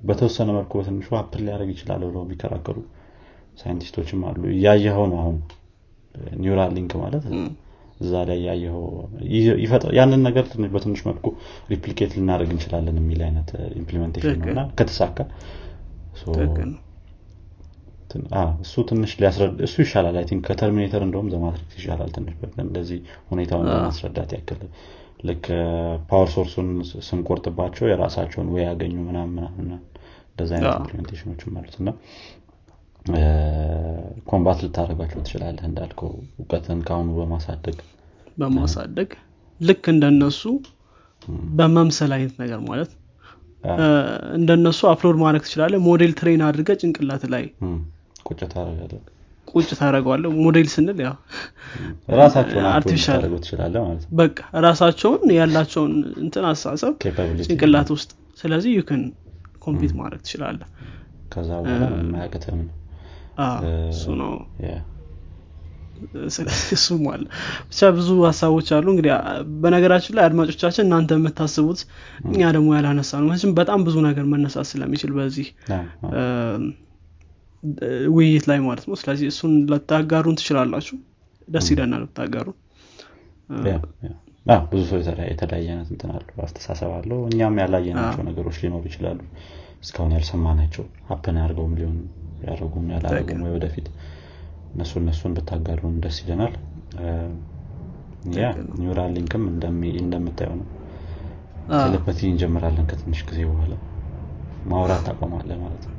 [0.09, 2.77] በተወሰነ መልኩ በትንሹ apply ሊያደርግ ይችላል ብለው የሚከራከሩ
[3.61, 5.37] ሳይንቲስቶችም አሉ እያየኸው ነው አሁን
[6.39, 7.25] Neuralink ማለት
[7.99, 8.83] እዛ ላይ ያየኸው
[9.97, 11.27] ያንን ነገር ትንሽ በትንሽ መልኩ
[11.71, 15.17] replicate ልናደርግ እንችላለን የሚል አይነት implementation ነው ትክክል። እና ከተሳካ
[18.61, 22.99] እሱ ትንሽ ሊያስረዳ እሱ ይሻላል I think ከ Terminator እንደውም The Matrix ይሻላል ትንሽ እንደዚህ
[23.31, 24.61] ሁኔታውን ለማስረዳት ያክል
[25.23, 25.45] ልክ
[26.09, 29.67] power source ኡን ስ- ስንቆርጥባቸው የራሳቸውን ወይ ያገኙ ምናምን ምናምን
[30.31, 31.89] እንደዚ አይነት implementation ኦችም አሉት እና
[34.27, 37.77] combat ልታደርጋቸው ትችላለህ እንዳልከው እውቀትን ከአሁኑ በማሳደግ።
[38.37, 39.09] በማሳደግ
[39.59, 40.41] ልክ እንደነሱ
[41.57, 42.91] በመምሰል አይነት ነገር ማለት
[44.37, 47.45] እንደነሱ upload ማድረግ ትችላለህ። model train አድርገ ጭንቅላት ላይ
[48.25, 49.01] ቁጭ ታደርጋለህ።
[49.47, 51.15] ቁጭ ታደረገዋለህ ሞዴል ስንል ያው
[52.17, 52.65] ራሳቸውን
[54.19, 55.93] በቃ ራሳቸውን ያላቸውን
[56.23, 56.93] እንትን አስተሳሰብ
[57.45, 59.03] ጭንቅላት ውስጥ ስለዚህ you can
[59.61, 60.67] compete ማድረግ ትችላለህ።
[61.31, 62.73] ከዛ በኋላ ምንም አያቅትም ነው
[63.89, 64.33] እሱ ነው።
[66.71, 67.23] እሱም አለ።
[67.69, 69.11] ብቻ ብዙ ሀሳቦች አሉ። እንግዲህ
[69.61, 71.79] በነገራችን ላይ አድማጮቻችን እናንተ የምታስቡት
[72.27, 75.47] እኛ ደግሞ ያላነሳ ነው መቼም በጣም ብዙ ነገር መነሳት ስለሚችል በዚህ
[78.15, 80.97] ውይይት ላይ ማለት ነው። ስለዚህ እሱን ልታጋሩን ትችላላችሁ።
[81.47, 82.47] ደስ ይለናል ብታጋሩ
[84.71, 84.97] ብዙ ሰው
[85.29, 89.19] የተለያየ አይነት እንትን አለው አስተሳሰብ አለው። እኛም ያላየናቸው ነገሮች ሊኖሩ ይችላሉ።
[89.83, 91.97] እስካሁን ያልሰማናቸው ሀፕን አድርገውም ሊሆን
[92.41, 93.87] ያደረጉም ያላረጉም ወይ ወደፊት።
[94.73, 96.55] እነሱ እነሱን ብታጋሩን ደስ ይለናል።
[98.37, 99.43] ያ ነው። Neuralink ም
[100.01, 100.67] እንደምታየው ነው።
[101.77, 103.73] telepathy እንጀምራለን ከትንሽ ጊዜ በኋላ።
[104.65, 105.95] ማውራት ታቆማለህ ማለት ነው።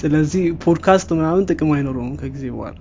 [0.00, 2.76] ስለዚህ ፖድካስት ምናምን ጥቅም አይኖረውም ከጊዜ በኋላ።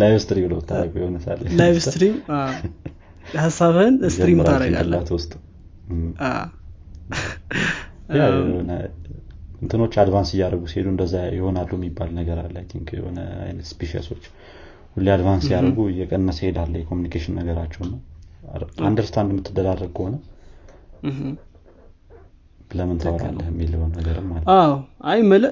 [0.00, 2.16] live stream ብሎ ታደረገ የሆነ ሳለ live stream?
[3.38, 5.32] ሀሳብህን stream ጭንቅላት ውስጥ
[8.14, 8.72] የሆነ
[9.62, 14.24] እንትኖች advance እያደረጉ ሲሄዱ እንደዛ ይሆናሉ የሚባል ነገር አለ። think የሆነ አይነት species ኦች
[14.96, 17.98] ሁሌ advance ሲያደርጉ እየቀነሰ ይሄዳል የ communication ነገራቸው ነው
[18.86, 20.14] understand የምትደራረግ ከሆነ
[22.70, 24.44] ለምን ታወራለህ የሚለውን ነገርም አለ
[25.06, 25.44] I mean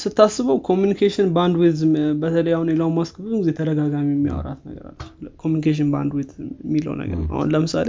[0.00, 1.78] ስታስበው communication bandwidth
[2.20, 4.98] በተለይ አሁን ኤሎን ማስክ ብዙ ጊዜ ተደጋጋሚ የሚያወራት ነገር አለ።
[5.42, 6.30] communication bandwidth
[6.66, 7.88] የሚለው ነገር አሁን ለምሳሌ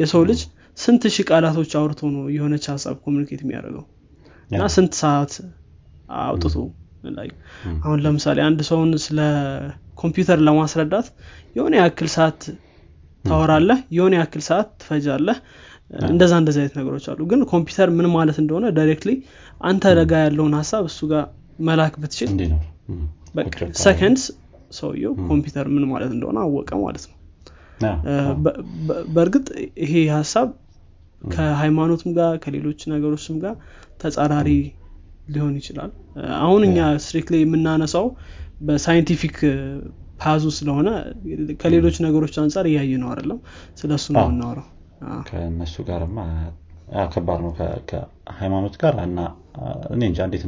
[0.00, 0.42] የሰው ልጅ
[0.78, 3.84] ስንት ሺህ ቃላቶች አውርቶ ነው የሆነች ሀሳብ communicate የሚያደርገው?
[4.50, 5.32] እና ስንት ሰዓት
[6.22, 6.54] አውጥቶ?
[7.82, 9.18] አሁን ለምሳሌ አንድ ሰውን ስለ
[9.98, 11.06] ኮምፒውተር ለማስረዳት
[11.56, 12.40] የሆነ ያክል ሰዓት
[13.24, 15.38] ታወራለህ የሆነ ያክል ሰዓት ትፈጃለህ።
[16.08, 19.12] እንደዛ እንደዚ አይነት ነገሮች አሉ። ግን ኮምፒውተር ምን ማለት እንደሆነ directly
[19.60, 21.24] አንተ ጋ ያለውን ሀሳብ እሱ ጋር
[21.66, 22.30] መላክ ብትችል
[23.82, 24.24] seconds
[24.72, 27.16] ሰውየው ኮምፒውተር ምን ማለት እንደሆነ አወቀ ማለት ነው።
[29.14, 29.46] በእርግጥ
[29.84, 30.48] ይሄ ሀሳብ
[31.24, 33.54] ከሃይማኖትም ጋር ከሌሎች ነገሮችም ጋር
[34.02, 34.50] ተጻራሪ
[35.28, 35.90] ሊሆን ይችላል።
[36.40, 38.06] አሁን እኛ strictly የምናነሳው
[38.60, 39.36] በ scientific
[40.20, 40.88] path ኡ ስለሆነ
[41.62, 43.38] ከሌሎች ነገሮች አንጻር እያየ ነው አይደለም።
[43.80, 44.50] ስለ እሱ ነው
[45.06, 46.18] አዎ። ከእነሱ ጋርማ
[47.12, 47.52] ከባድ ነው።
[47.90, 49.20] ከሃይማኖት ጋር እና
[49.94, 50.42] እኔ እንጃ እንዴት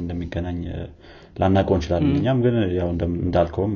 [0.00, 0.58] እንደሚገናኝ
[1.36, 2.88] ላናውቀው እንችላለን። እኛም ግን ያው
[3.20, 3.74] እንዳልከውም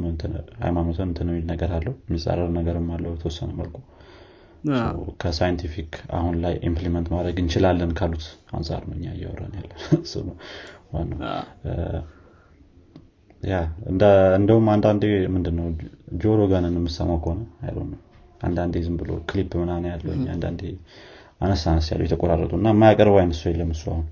[0.65, 3.77] ሃይማኖትን እንትን የሚል ነገር አለው የሚጻረር ነገርም አለው በተወሰነ መልኩ
[5.21, 9.71] ከ scientific አሁን ላይ implement ማድረግ እንችላለን ካሉት አንጻር ነው እኛ እያወራን ያለ
[10.93, 11.21] ዋናው።
[13.43, 13.57] ያ
[14.39, 15.05] እንደውም አንዳንዴ
[15.35, 15.67] ምንድነው
[16.23, 17.41] ጆ ሮጋንን የምሰማው ከሆነ
[17.85, 18.01] ነው
[18.43, 20.63] አንዳንዴ ዝም ብሎ ክሊፕ ምናምን ያለው አንዳንዴ
[21.41, 24.07] አነስ አነስ ያሉ የተቆራረጡ እና የማያቀርበው አይነት ሰው የለም እሱ አሁን።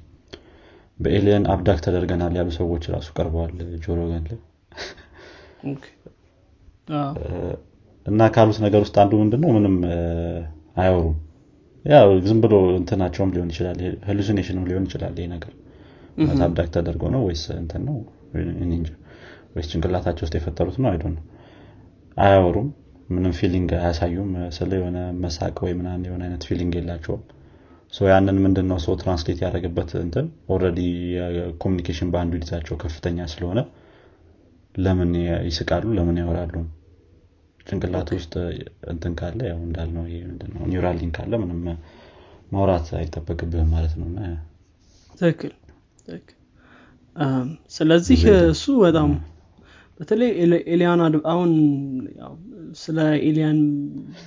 [0.98, 3.52] በ alien abduct ተደርገናል ያሉ ሰዎች ራሱ ቀርበዋል
[3.84, 4.40] ጆ ሮጋን ላይ
[8.06, 9.50] እና ካሉት ነገር ውስጥ አንዱ ምንድነው?
[9.56, 9.76] ምንም
[10.76, 11.16] አያወሩም።
[11.84, 13.78] ያው ዝም ብሎ እንትናቸውም ሊሆን ይችላል
[14.08, 15.52] hallucination ም ሊሆን ይችላል ይህ ነገር።
[16.46, 17.96] abduct ተደርገው ነው ወይስ እንትን ነው?
[19.54, 20.88] ወይስ ጭንቅላታቸው ውስጥ የፈጠሩት ነው?
[20.92, 21.22] I don't know
[22.16, 22.68] አያወሩም።
[23.08, 27.22] ምንም feeling አያሳዩም። ስለ የሆነ መሳቅ ወይ ምናምን የሆነ አይነት feeling የላቸውም።
[28.08, 30.26] ያንን ምንድን ነው ሰው translate ያደረገበት እንትን?
[30.50, 30.80] already
[31.62, 33.60] communication bandwidth ኣቸው ከፍተኛ ስለሆነ
[34.74, 35.12] ለምን
[35.48, 35.84] ይስቃሉ?
[35.98, 36.54] ለምን ያወራሉ
[37.66, 38.34] ጭንቅላት ውስጥ
[38.92, 40.04] እንትን ካለ ያው እንዳልነው
[40.70, 41.60] Neuralink ካለ ምንም
[42.52, 44.08] ማውራት አይጠበቅብህም ማለት ነው።
[45.14, 45.52] ትክክል
[47.74, 48.20] ስለዚህ
[48.52, 49.10] እሱ በጣም
[50.00, 50.30] በተለይ
[50.72, 51.00] alien
[51.32, 51.50] አሁን
[52.76, 52.98] ስለ
[53.28, 53.58] alien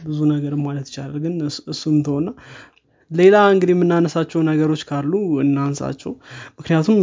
[0.06, 1.34] ብዙ ነገር ማለት ይቻላል ግን
[1.74, 2.30] እሱን ተሆና
[3.12, 5.12] ሌላ እንግዲህ የምናነሳቸው ነገሮች ካሉ
[5.44, 6.12] እናንሳቸው።
[6.60, 6.98] ምክንያቱም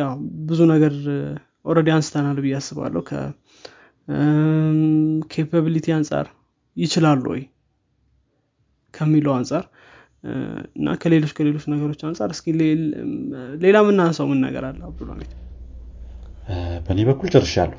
[0.00, 0.14] ያው
[0.48, 0.94] ብዙ ነገር
[1.64, 3.02] already አንስተናል ብዬ አስባለሁ
[4.08, 6.26] ከ capability አንጻር
[6.76, 7.42] ይችላሉ ወይ
[8.94, 9.64] ከሚለው አንጻር
[10.78, 12.46] እና ከሌሎች ከሌሎች ነገሮች አንጻር እስኪ
[13.62, 14.80] ሌላ የምናነሳው ምን ነገር አለ?
[14.88, 15.30] አብዱልሚድ
[16.86, 17.78] በእኔ በኩል ጨርሻለሁ።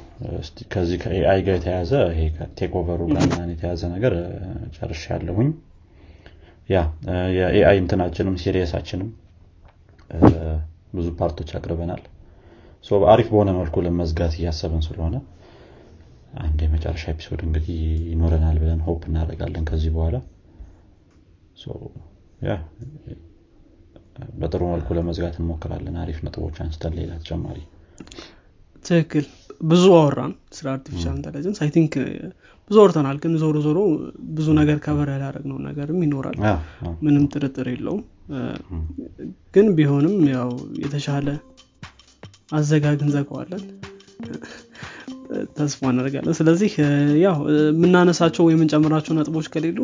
[0.74, 4.13] ከዚህ ከ AI ጋር የተያዘ ይሄ ከ takeover ኡ ጋር የተያዘ ነገር
[4.78, 5.49] ጨርሻለሁኝ።
[6.69, 6.80] ያ
[7.38, 9.09] የ AI እንትናችንም series ኣችንም
[10.93, 12.01] ብዙ part ኦች አቅርበናል።
[13.11, 15.15] አሪፍ በሆነ መልኩ ለመዝጋት እያሰብን ስለሆነ
[16.39, 17.79] አንድ የመጨረሻ episode እንግዲህ
[18.11, 20.17] ይኖረናል ብለን hope እናደርጋለን ከዚህ በኋላ።
[24.39, 27.59] በጥሩ መልኩ ለመዝጋት እንሞክራለን። አሪፍ ነጥቦች አንስተን ሌላ ተጨማሪ
[28.86, 29.25] ትክክል።
[29.63, 31.93] ብዙ አወራን ስለ artificial intelligence I think
[32.69, 33.79] ብዙ አውርተናል ግን ዞሮ ዞሮ
[34.32, 36.38] ብዙ ነገር cover ያላረግነው ነገርም ይኖራል።
[37.05, 38.01] ምንም ጥርጥር የለውም።
[39.55, 40.51] ግን ቢሆንም ያው
[40.84, 41.27] የተሻለ
[42.51, 43.63] አዘጋግ እንዘጋዋለን
[45.57, 46.71] ተስፋ እናደርጋለን። ስለዚህ
[47.23, 49.79] ያው የምናነሳቸው ወይ የምንጨምራቸው ነጥቦች ከሌሉ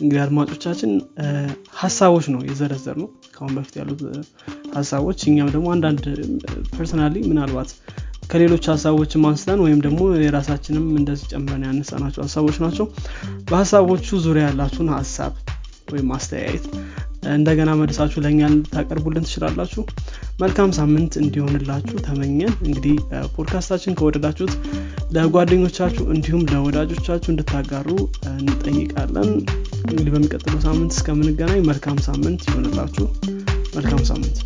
[0.00, 0.92] እንግዲህ አድማጮቻችን
[1.80, 4.02] ሀሳቦች ነው የዘረዘርነው ከአሁን በፊት ያሉት
[4.76, 6.04] ሀሳቦች። እኛም ደግሞ አንዳንድ
[6.76, 7.72] personally ምናልባት
[8.30, 12.86] ከሌሎች ሀሳቦችም አንስተን ወይም ደግሞ የራሳችንም እንደዚህ ጨምረን ያነሳናቸው ሀሳቦች ናቸው።
[13.50, 15.34] በሀሳቦቹ ዙሪያ ያላችሁን ሀሳብ
[15.92, 16.64] ወይም አስተያየት
[17.32, 19.82] እንደገና መልሳችሁ ለእኛ ልታቀርቡልን ትችላላችሁ።
[20.40, 22.96] መልካም ሳምንት እንዲሆንላችሁ ተመኘን። እንግዲህ
[23.36, 24.54] ፖድካስታችን ከወደዳችሁት
[25.16, 27.88] ለጓደኞቻችሁ እንዲሁም ለወዳጆቻችሁ እንድታጋሩ
[28.34, 29.30] እንጠይቃለን።
[29.84, 33.06] እንግዲህ በሚቀጥለው ሳምንት እስከምንገናኝ መልካም ሳምንት ይሆንላችሁ።
[33.76, 34.38] መልካም ሳምንት